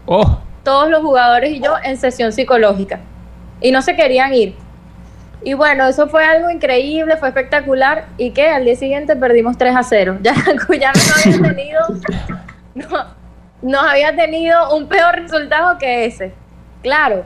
Oh 0.07 0.42
todos 0.63 0.89
los 0.91 1.03
jugadores 1.03 1.51
y 1.51 1.61
yo 1.61 1.75
en 1.83 1.97
sesión 1.97 2.33
psicológica. 2.33 3.01
Y 3.61 3.71
no 3.71 3.83
se 3.83 3.97
querían 3.97 4.35
ir. 4.35 4.57
Y 5.45 5.55
bueno, 5.55 5.87
eso 5.87 6.09
fue 6.09 6.25
algo 6.25 6.51
increíble, 6.51 7.17
fue 7.17 7.29
espectacular. 7.29 8.07
Y 8.17 8.31
que 8.31 8.49
al 8.49 8.65
día 8.65 8.77
siguiente 8.77 9.17
perdimos 9.17 9.59
3 9.59 9.77
a 9.77 9.83
0. 9.83 10.19
Ya, 10.23 10.35
ya 10.35 10.93
no 10.93 11.15
había 11.15 11.43
tenido, 11.55 11.81
no, 12.75 13.05
no 13.63 13.81
había 13.81 14.15
tenido 14.15 14.77
un 14.77 14.87
peor 14.89 15.17
resultado 15.17 15.79
que 15.79 16.05
ese. 16.05 16.33
Claro. 16.83 17.25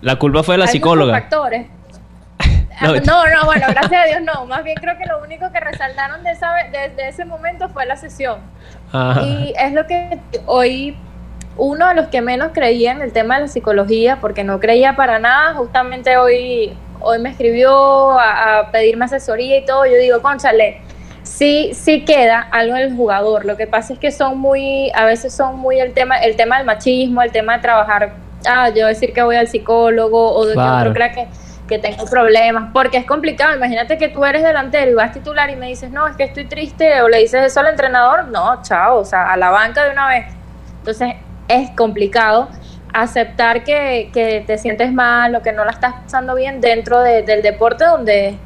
La 0.00 0.16
culpa 0.16 0.42
fue 0.42 0.54
de 0.54 0.58
la 0.58 0.66
psicóloga. 0.66 1.12
Factores. 1.12 1.66
no, 2.80 3.26
no, 3.26 3.44
bueno, 3.44 3.66
gracias 3.68 4.04
a 4.04 4.06
Dios 4.06 4.22
no. 4.22 4.46
Más 4.46 4.64
bien 4.64 4.76
creo 4.80 4.96
que 4.96 5.04
lo 5.06 5.22
único 5.22 5.50
que 5.52 5.60
resaltaron 5.60 6.22
de, 6.22 6.30
esa, 6.30 6.50
de, 6.72 7.08
ese 7.08 7.26
momento 7.26 7.68
fue 7.68 7.84
la 7.84 7.96
sesión. 7.96 8.38
Y 9.22 9.52
es 9.58 9.72
lo 9.72 9.86
que 9.86 10.18
hoy 10.46 10.96
uno 11.56 11.88
de 11.88 11.94
los 11.94 12.06
que 12.08 12.22
menos 12.22 12.50
creía 12.52 12.92
en 12.92 13.02
el 13.02 13.12
tema 13.12 13.36
de 13.36 13.42
la 13.42 13.48
psicología, 13.48 14.18
porque 14.20 14.44
no 14.44 14.60
creía 14.60 14.96
para 14.96 15.18
nada, 15.18 15.54
justamente 15.54 16.16
hoy, 16.16 16.72
hoy 17.00 17.18
me 17.18 17.30
escribió 17.30 18.18
a, 18.18 18.70
pedirme 18.72 19.04
asesoría 19.04 19.58
y 19.58 19.64
todo, 19.64 19.86
yo 19.86 19.96
digo, 19.96 20.22
conchale, 20.22 20.80
sí, 21.22 21.70
sí 21.74 22.04
queda 22.04 22.40
algo 22.40 22.76
en 22.76 22.82
el 22.82 22.96
jugador, 22.96 23.44
lo 23.44 23.56
que 23.56 23.66
pasa 23.66 23.92
es 23.92 23.98
que 23.98 24.10
son 24.10 24.38
muy, 24.38 24.90
a 24.94 25.04
veces 25.04 25.34
son 25.34 25.58
muy 25.58 25.80
el 25.80 25.92
tema, 25.92 26.18
el 26.18 26.36
tema 26.36 26.56
del 26.56 26.66
machismo, 26.66 27.22
el 27.22 27.32
tema 27.32 27.56
de 27.56 27.62
trabajar, 27.62 28.14
ah, 28.46 28.70
yo 28.70 28.86
decir 28.86 29.12
que 29.12 29.22
voy 29.22 29.36
al 29.36 29.48
psicólogo 29.48 30.32
o 30.32 30.46
de 30.46 30.54
que 30.54 30.60
otro 30.60 30.92
crea 30.92 31.12
que 31.12 31.28
que 31.70 31.78
tengo 31.78 32.04
problemas, 32.04 32.70
porque 32.72 32.98
es 32.98 33.06
complicado. 33.06 33.54
Imagínate 33.54 33.96
que 33.96 34.08
tú 34.08 34.24
eres 34.24 34.42
delantero 34.42 34.90
y 34.90 34.94
vas 34.94 35.12
titular 35.12 35.48
y 35.50 35.56
me 35.56 35.68
dices, 35.68 35.92
no, 35.92 36.08
es 36.08 36.16
que 36.16 36.24
estoy 36.24 36.44
triste, 36.46 37.00
o 37.00 37.08
le 37.08 37.18
dices 37.18 37.44
eso 37.44 37.60
al 37.60 37.68
entrenador, 37.68 38.26
no, 38.26 38.60
chao, 38.62 38.98
o 38.98 39.04
sea, 39.04 39.32
a 39.32 39.36
la 39.36 39.50
banca 39.50 39.84
de 39.84 39.92
una 39.92 40.08
vez. 40.08 40.26
Entonces, 40.80 41.14
es 41.50 41.70
complicado 41.70 42.48
aceptar 42.92 43.64
que, 43.64 44.10
que, 44.12 44.42
te 44.46 44.58
sientes 44.58 44.92
mal 44.92 45.34
o 45.34 45.42
que 45.42 45.52
no 45.52 45.64
la 45.64 45.70
estás 45.70 45.94
pasando 46.02 46.34
bien 46.34 46.60
dentro 46.60 47.00
del 47.00 47.42
deporte 47.42 47.84
donde 47.84 48.36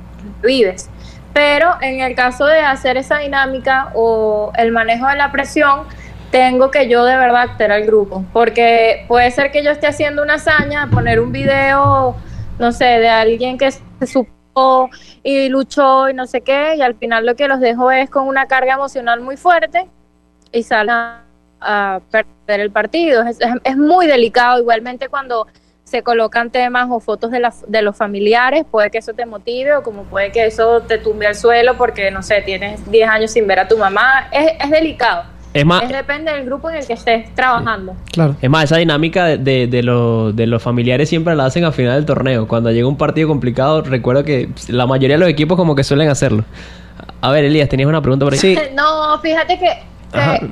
vives. 0.42 0.90
Pero 1.32 1.74
en 1.80 2.00
el 2.00 2.14
caso 2.14 2.46
de 2.46 2.60
hacer 2.60 2.96
esa 2.96 3.18
dinámica 3.18 3.90
o 3.94 4.52
el 4.56 4.70
manejo 4.70 5.06
de 5.08 5.16
la 5.16 5.32
presión, 5.32 5.82
tengo 6.30 6.70
que 6.70 6.88
yo 6.88 7.04
de 7.04 7.16
verdad 7.16 7.42
actar 7.42 7.72
al 7.72 7.84
grupo, 7.84 8.24
porque 8.32 9.04
puede 9.08 9.30
ser 9.30 9.52
que 9.52 9.62
yo 9.62 9.70
esté 9.70 9.86
haciendo 9.86 10.22
una 10.22 10.34
hazaña, 10.34 10.88
poner 10.90 11.20
un 11.20 11.32
video, 11.32 12.16
no 12.58 12.72
sé, 12.72 12.84
de 12.84 13.08
alguien 13.08 13.56
que 13.56 13.70
se 13.70 14.06
supo 14.06 14.90
y 15.22 15.48
luchó 15.48 16.08
y 16.08 16.14
no 16.14 16.26
sé 16.26 16.40
qué, 16.40 16.74
y 16.76 16.82
al 16.82 16.96
final 16.96 17.24
lo 17.24 17.36
que 17.36 17.46
los 17.48 17.60
dejo 17.60 17.90
es 17.90 18.10
con 18.10 18.26
una 18.26 18.46
carga 18.46 18.74
emocional 18.74 19.20
muy 19.20 19.36
fuerte 19.36 19.88
y 20.50 20.62
salen 20.62 21.23
a 21.64 22.00
perder 22.10 22.60
el 22.60 22.70
partido. 22.70 23.22
Es, 23.22 23.38
es, 23.64 23.76
muy 23.76 24.06
delicado, 24.06 24.60
igualmente 24.60 25.08
cuando 25.08 25.46
se 25.84 26.02
colocan 26.02 26.50
temas 26.50 26.88
o 26.90 27.00
fotos 27.00 27.30
de, 27.30 27.46
de 27.66 27.82
los 27.82 27.96
familiares, 27.96 28.64
puede 28.70 28.90
que 28.90 28.98
eso 28.98 29.12
te 29.12 29.26
motive 29.26 29.76
o 29.76 29.82
como 29.82 30.04
puede 30.04 30.32
que 30.32 30.46
eso 30.46 30.80
te 30.80 30.98
tumbe 30.98 31.26
al 31.26 31.34
suelo 31.34 31.76
porque, 31.76 32.10
no 32.10 32.22
sé, 32.22 32.42
tienes 32.42 32.90
10 32.90 33.08
años 33.08 33.30
sin 33.30 33.46
ver 33.46 33.60
a 33.60 33.68
tu 33.68 33.78
mamá. 33.78 34.28
Es, 34.32 34.52
es 34.60 34.70
delicado. 34.70 35.34
Es 35.54 35.64
más, 35.64 35.88
depende 35.88 36.32
del 36.32 36.44
grupo 36.46 36.68
en 36.68 36.78
el 36.78 36.86
que 36.86 36.94
estés 36.94 37.32
trabajando. 37.36 37.94
Claro. 38.10 38.34
Es 38.42 38.50
más, 38.50 38.64
esa 38.64 38.76
dinámica 38.76 39.26
de, 39.26 39.38
de, 39.38 39.68
de, 39.68 40.32
de, 40.34 40.46
los 40.48 40.60
familiares 40.60 41.08
siempre 41.08 41.36
la 41.36 41.46
hacen 41.46 41.64
al 41.64 41.72
final 41.72 41.94
del 41.94 42.04
torneo. 42.04 42.48
Cuando 42.48 42.72
llega 42.72 42.88
un 42.88 42.96
partido 42.96 43.28
complicado, 43.28 43.82
recuerdo 43.82 44.24
que 44.24 44.48
la 44.66 44.86
mayoría 44.86 45.14
de 45.14 45.20
los 45.20 45.28
equipos 45.28 45.56
como 45.56 45.76
que 45.76 45.84
suelen 45.84 46.08
hacerlo. 46.08 46.44
A 47.20 47.30
ver, 47.30 47.44
Elías, 47.44 47.68
tenías 47.68 47.88
una 47.88 48.02
pregunta 48.02 48.26
por 48.26 48.32
ahí. 48.32 48.38
Sí. 48.40 48.58
no, 48.74 49.16
fíjate 49.20 49.56
que 49.56 49.93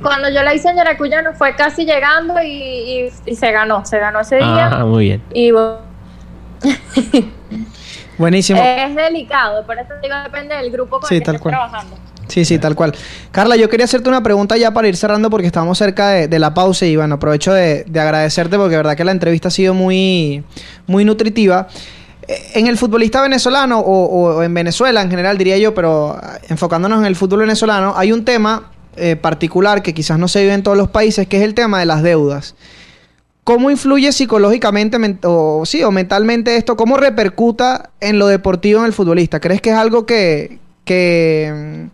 cuando 0.01 0.29
yo 0.29 0.43
la 0.43 0.53
hice 0.53 0.69
en 0.69 0.77
Yaracuyano 0.77 1.33
fue 1.33 1.55
casi 1.55 1.85
llegando 1.85 2.35
y, 2.43 3.09
se 3.35 3.51
ganó, 3.51 3.85
se 3.85 3.99
ganó 3.99 4.19
ese 4.21 4.37
día. 4.37 4.69
Ah, 4.71 4.85
muy 4.85 5.05
bien. 5.05 5.23
Y 5.33 5.51
Buenísimo. 8.17 8.61
Es 8.61 8.95
delicado, 8.95 9.65
por 9.65 9.77
eso 9.77 9.93
digo, 10.01 10.15
depende 10.23 10.55
del 10.55 10.71
grupo 10.71 10.99
con 10.99 11.11
el 11.11 11.23
que 11.23 11.31
estés 11.31 11.41
trabajando. 11.41 11.97
Sí, 12.27 12.45
sí, 12.45 12.57
tal 12.57 12.75
cual. 12.75 12.95
Carla, 13.31 13.55
yo 13.55 13.69
quería 13.69 13.85
hacerte 13.85 14.09
una 14.09 14.23
pregunta 14.23 14.55
ya 14.57 14.71
para 14.71 14.87
ir 14.87 14.95
cerrando 14.95 15.29
porque 15.29 15.47
estamos 15.47 15.77
cerca 15.77 16.09
de, 16.09 16.39
la 16.39 16.53
pausa 16.53 16.85
y 16.85 16.95
bueno, 16.95 17.15
aprovecho 17.15 17.53
de, 17.53 17.85
agradecerte 17.89 18.57
porque 18.57 18.71
de 18.71 18.77
verdad 18.77 18.95
que 18.95 19.03
la 19.03 19.11
entrevista 19.11 19.49
ha 19.49 19.51
sido 19.51 19.73
muy, 19.73 20.43
muy 20.87 21.05
nutritiva. 21.05 21.67
Eh, 22.27 22.51
en 22.55 22.67
el 22.67 22.77
futbolista 22.77 23.21
venezolano 23.21 23.79
o, 23.79 24.05
o 24.05 24.43
en 24.43 24.53
Venezuela 24.53 25.01
en 25.01 25.09
general 25.09 25.37
diría 25.37 25.57
yo, 25.57 25.73
pero 25.73 26.19
enfocándonos 26.47 26.99
en 26.99 27.05
el 27.05 27.15
fútbol 27.15 27.39
venezolano, 27.39 27.93
hay 27.97 28.13
un 28.13 28.23
tema 28.23 28.72
eh, 28.95 29.15
particular 29.15 29.81
que 29.81 29.93
quizás 29.93 30.19
no 30.19 30.27
se 30.27 30.41
vive 30.41 30.53
en 30.53 30.63
todos 30.63 30.77
los 30.77 30.89
países, 30.89 31.27
que 31.27 31.37
es 31.37 31.43
el 31.43 31.53
tema 31.53 31.79
de 31.79 31.85
las 31.85 32.03
deudas. 32.03 32.55
¿Cómo 33.43 33.69
influye 33.69 34.11
psicológicamente 34.13 34.97
o, 35.23 35.65
sí, 35.65 35.83
o 35.83 35.91
mentalmente 35.91 36.55
esto? 36.55 36.77
¿Cómo 36.77 36.95
repercuta 36.95 37.89
en 37.99 38.17
lo 38.17 38.27
deportivo 38.27 38.79
en 38.79 38.85
el 38.85 38.93
futbolista? 38.93 39.41
¿Crees 39.41 39.59
que 39.59 39.71
es 39.71 39.75
algo 39.75 40.05
que, 40.05 40.59
que, 40.85 41.89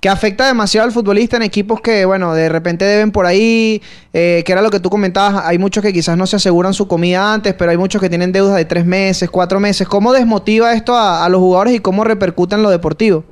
que 0.00 0.08
afecta 0.10 0.46
demasiado 0.46 0.86
al 0.86 0.92
futbolista 0.92 1.38
en 1.38 1.42
equipos 1.42 1.80
que, 1.80 2.04
bueno, 2.04 2.34
de 2.34 2.50
repente 2.50 2.84
deben 2.84 3.12
por 3.12 3.24
ahí, 3.24 3.80
eh, 4.12 4.42
que 4.44 4.52
era 4.52 4.60
lo 4.60 4.70
que 4.70 4.78
tú 4.78 4.90
comentabas, 4.90 5.42
hay 5.46 5.56
muchos 5.56 5.82
que 5.82 5.94
quizás 5.94 6.18
no 6.18 6.26
se 6.26 6.36
aseguran 6.36 6.74
su 6.74 6.86
comida 6.86 7.32
antes, 7.32 7.54
pero 7.54 7.70
hay 7.70 7.78
muchos 7.78 8.02
que 8.02 8.10
tienen 8.10 8.30
deudas 8.30 8.56
de 8.56 8.66
tres 8.66 8.84
meses, 8.84 9.30
cuatro 9.30 9.58
meses. 9.58 9.88
¿Cómo 9.88 10.12
desmotiva 10.12 10.74
esto 10.74 10.94
a, 10.94 11.24
a 11.24 11.28
los 11.30 11.40
jugadores 11.40 11.74
y 11.74 11.78
cómo 11.78 12.04
repercute 12.04 12.56
en 12.56 12.62
lo 12.62 12.68
deportivo? 12.68 13.24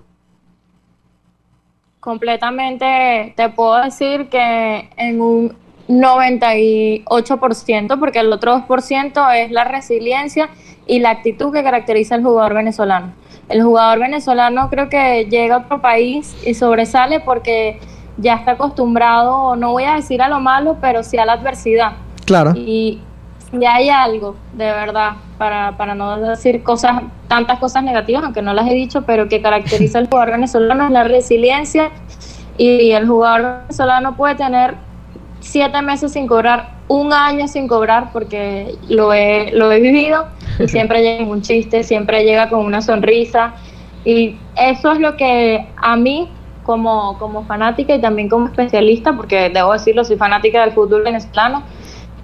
Completamente, 2.08 3.34
te 3.36 3.50
puedo 3.50 3.76
decir 3.82 4.30
que 4.30 4.88
en 4.96 5.20
un 5.20 5.54
98%, 5.88 7.98
porque 7.98 8.20
el 8.20 8.32
otro 8.32 8.66
2% 8.66 9.36
es 9.36 9.50
la 9.50 9.64
resiliencia 9.64 10.48
y 10.86 11.00
la 11.00 11.10
actitud 11.10 11.52
que 11.52 11.62
caracteriza 11.62 12.14
al 12.14 12.22
jugador 12.22 12.54
venezolano. 12.54 13.12
El 13.50 13.62
jugador 13.62 13.98
venezolano 13.98 14.70
creo 14.70 14.88
que 14.88 15.26
llega 15.26 15.56
a 15.56 15.58
otro 15.58 15.82
país 15.82 16.34
y 16.46 16.54
sobresale 16.54 17.20
porque 17.20 17.78
ya 18.16 18.36
está 18.36 18.52
acostumbrado, 18.52 19.54
no 19.56 19.72
voy 19.72 19.84
a 19.84 19.96
decir 19.96 20.22
a 20.22 20.30
lo 20.30 20.40
malo, 20.40 20.78
pero 20.80 21.02
sí 21.02 21.18
a 21.18 21.26
la 21.26 21.34
adversidad. 21.34 21.92
Claro. 22.24 22.54
Y 22.56 23.02
ya 23.52 23.76
hay 23.76 23.88
algo, 23.88 24.36
de 24.52 24.66
verdad, 24.66 25.12
para, 25.38 25.76
para 25.76 25.94
no 25.94 26.18
decir 26.18 26.62
cosas, 26.62 27.02
tantas 27.28 27.58
cosas 27.58 27.82
negativas, 27.82 28.22
aunque 28.24 28.42
no 28.42 28.52
las 28.52 28.68
he 28.68 28.74
dicho, 28.74 29.02
pero 29.02 29.28
que 29.28 29.40
caracteriza 29.40 29.98
al 29.98 30.08
jugador 30.08 30.32
venezolano 30.32 30.84
es 30.84 30.90
la 30.90 31.04
resiliencia. 31.04 31.90
Y 32.58 32.90
el 32.90 33.06
jugador 33.06 33.62
venezolano 33.62 34.16
puede 34.16 34.34
tener 34.34 34.74
siete 35.40 35.80
meses 35.80 36.12
sin 36.12 36.26
cobrar, 36.26 36.78
un 36.88 37.12
año 37.12 37.48
sin 37.48 37.68
cobrar, 37.68 38.10
porque 38.12 38.74
lo 38.88 39.12
he, 39.12 39.52
lo 39.52 39.70
he 39.70 39.80
vivido, 39.80 40.26
y 40.58 40.68
siempre 40.68 41.02
llega 41.02 41.24
un 41.24 41.42
chiste, 41.42 41.84
siempre 41.84 42.24
llega 42.24 42.48
con 42.48 42.64
una 42.64 42.82
sonrisa, 42.82 43.54
y 44.04 44.36
eso 44.56 44.92
es 44.92 44.98
lo 44.98 45.16
que 45.16 45.66
a 45.76 45.96
mí, 45.96 46.30
como, 46.64 47.18
como 47.18 47.44
fanática 47.44 47.94
y 47.94 48.00
también 48.00 48.28
como 48.28 48.46
especialista, 48.46 49.14
porque 49.14 49.48
debo 49.48 49.72
decirlo, 49.72 50.04
soy 50.04 50.16
fanática 50.16 50.60
del 50.62 50.72
fútbol 50.72 51.02
venezolano, 51.02 51.62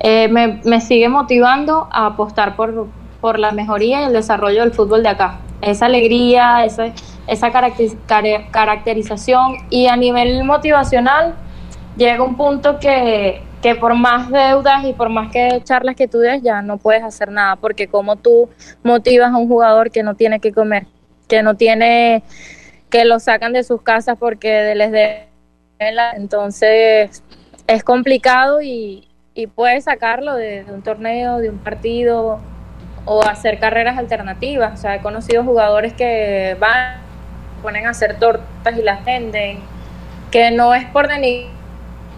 eh, 0.06 0.28
me, 0.28 0.60
me, 0.64 0.82
sigue 0.82 1.08
motivando 1.08 1.88
a 1.90 2.04
apostar 2.04 2.56
por, 2.56 2.88
por 3.22 3.38
la 3.38 3.52
mejoría 3.52 4.02
y 4.02 4.04
el 4.04 4.12
desarrollo 4.12 4.60
del 4.60 4.72
fútbol 4.72 5.02
de 5.02 5.08
acá. 5.08 5.40
Esa 5.62 5.86
alegría, 5.86 6.66
esa, 6.66 6.92
esa 7.26 7.50
caracterización 7.50 9.54
y 9.70 9.86
a 9.86 9.96
nivel 9.96 10.44
motivacional 10.44 11.34
llega 11.96 12.22
un 12.22 12.36
punto 12.36 12.78
que, 12.78 13.40
que 13.62 13.76
por 13.76 13.94
más 13.94 14.30
deudas 14.30 14.84
y 14.84 14.92
por 14.92 15.08
más 15.08 15.32
que 15.32 15.62
charlas 15.64 15.96
que 15.96 16.06
tú 16.06 16.18
des 16.18 16.42
ya 16.42 16.60
no 16.60 16.76
puedes 16.76 17.02
hacer 17.02 17.30
nada 17.30 17.56
porque 17.56 17.88
como 17.88 18.16
tú 18.16 18.50
motivas 18.82 19.32
a 19.32 19.38
un 19.38 19.48
jugador 19.48 19.90
que 19.90 20.02
no 20.02 20.16
tiene 20.16 20.38
que 20.38 20.52
comer, 20.52 20.86
que 21.28 21.42
no 21.42 21.54
tiene 21.54 22.24
que 22.90 23.06
lo 23.06 23.20
sacan 23.20 23.54
de 23.54 23.64
sus 23.64 23.80
casas 23.80 24.18
porque 24.20 24.74
les 24.74 24.92
deben 24.92 25.24
entonces 26.14 27.22
es 27.66 27.84
complicado 27.84 28.60
y, 28.60 29.08
y 29.34 29.46
puedes 29.48 29.84
sacarlo 29.84 30.34
de, 30.34 30.64
un 30.68 30.82
torneo, 30.82 31.38
de 31.38 31.50
un 31.50 31.58
partido 31.58 32.40
o 33.04 33.22
hacer 33.22 33.58
carreras 33.58 33.98
alternativas. 33.98 34.74
O 34.74 34.76
sea, 34.76 34.94
he 34.94 35.00
conocido 35.00 35.44
jugadores 35.44 35.92
que 35.92 36.56
van, 36.60 36.98
ponen 37.62 37.86
a 37.86 37.90
hacer 37.90 38.18
tortas 38.18 38.78
y 38.78 38.82
las 38.82 39.04
venden, 39.04 39.58
que 40.30 40.50
no 40.50 40.74
es 40.74 40.84
por 40.86 41.08
denigrar 41.08 41.54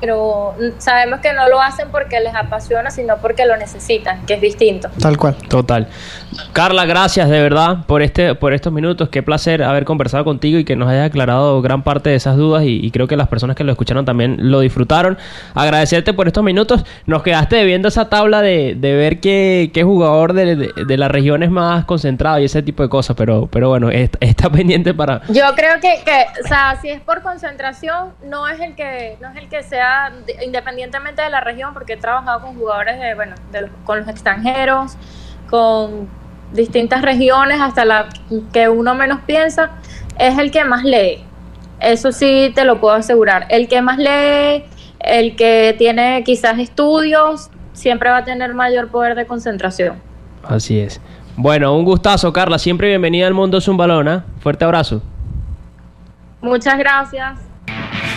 pero 0.01 0.55
sabemos 0.79 1.21
que 1.21 1.33
no 1.33 1.49
lo 1.49 1.61
hacen 1.61 1.89
porque 1.91 2.21
les 2.21 2.35
apasiona, 2.35 2.91
sino 2.91 3.17
porque 3.19 3.47
lo 3.47 3.57
necesitan, 3.57 4.25
que 4.27 4.35
es 4.35 4.41
distinto. 4.41 4.91
Tal 5.01 5.17
cual. 5.17 5.37
Total. 5.49 5.89
Carla, 6.53 6.85
gracias 6.87 7.29
de 7.29 7.41
verdad 7.41 7.85
por 7.87 8.03
este 8.03 8.35
por 8.35 8.53
estos 8.53 8.73
minutos. 8.73 9.09
Qué 9.09 9.23
placer 9.23 9.63
haber 9.63 9.85
conversado 9.85 10.25
contigo 10.25 10.59
y 10.59 10.65
que 10.65 10.77
nos 10.77 10.89
hayas 10.89 11.07
aclarado 11.07 11.61
gran 11.63 11.83
parte 11.83 12.11
de 12.11 12.17
esas 12.17 12.37
dudas 12.37 12.65
y, 12.65 12.91
creo 12.91 13.07
que 13.07 13.17
las 13.17 13.29
personas 13.29 13.57
que 13.57 13.65
lo 13.65 13.73
escucharon 13.73 14.05
también 14.05 14.37
lo 14.39 14.61
disfrutaron. 14.61 15.19
Agradecerte 15.55 16.13
por 16.15 16.27
estos 16.27 16.43
minutos. 16.43 16.85
Nos 17.05 17.23
quedaste 17.23 17.63
viendo 17.65 17.89
esa 17.89 18.09
tabla 18.09 18.43
de, 18.43 18.75
de 18.75 18.95
ver 18.95 19.21
qué, 19.21 19.71
qué 19.73 19.83
jugador 19.83 20.33
de, 20.33 20.57
de, 20.57 20.97
la 20.97 21.09
región 21.09 21.43
es 21.43 21.51
más 21.51 21.85
concentrado 21.85 22.39
y 22.39 22.45
ese 22.45 22.63
tipo 22.63 22.83
de 22.83 22.89
cosas, 22.89 23.17
pero, 23.17 23.49
pero 23.49 23.69
bueno, 23.69 23.91
está, 24.21 24.51
pendiente 24.51 24.95
para... 24.95 25.23
Yo 25.29 25.45
creo 25.55 25.81
que, 25.81 26.03
o 26.43 26.49
sea, 26.49 26.79
si 26.81 26.89
es 26.89 27.01
por 27.01 27.23
concentración, 27.23 28.15
no 28.25 28.49
es 28.49 28.61
el 28.61 28.75
que, 28.75 29.17
no 29.21 29.29
es 29.29 29.37
el 29.37 29.49
que 29.49 29.63
sea 29.63 30.13
independientemente 30.45 31.23
de 31.23 31.31
la 31.31 31.41
región, 31.41 31.75
porque 31.75 31.95
he 31.95 31.97
trabajado 31.97 32.41
con 32.41 32.55
jugadores 32.55 32.99
de, 32.99 33.15
bueno, 33.15 33.35
con 33.85 34.01
los 34.01 34.09
extranjeros, 34.09 34.97
con 35.49 36.09
distintas 36.53 37.03
regiones, 37.03 37.61
hasta 37.61 37.85
la 37.85 38.09
que 38.53 38.69
uno 38.69 38.95
menos 38.95 39.21
piensa, 39.27 39.73
es 40.19 40.39
el 40.39 40.51
que 40.51 40.65
más 40.65 40.85
lee. 40.85 41.25
Eso 41.81 42.13
sí 42.13 42.53
te 42.55 42.65
lo 42.65 42.81
puedo 42.81 42.95
asegurar. 42.95 43.47
El 43.51 43.69
que 43.69 43.83
más 43.83 43.99
lee, 43.99 44.65
el 45.01 45.37
que 45.37 45.75
tiene 45.77 46.23
quizás 46.25 46.59
estudios, 46.59 47.51
siempre 47.73 48.11
va 48.11 48.19
a 48.19 48.25
tener 48.25 48.55
mayor 48.55 48.89
poder 48.89 49.15
de 49.15 49.27
concentración. 49.27 49.97
Así 50.43 50.79
es. 50.79 51.01
Bueno, 51.37 51.77
un 51.77 51.85
gustazo, 51.85 52.33
Carla. 52.33 52.59
Siempre 52.59 52.89
bienvenida 52.89 53.27
al 53.27 53.35
Mundo 53.35 53.61
Zumbalona. 53.61 54.25
Fuerte 54.41 54.65
abrazo. 54.65 55.03
Muchas 56.41 56.79
gracias. 56.79 57.46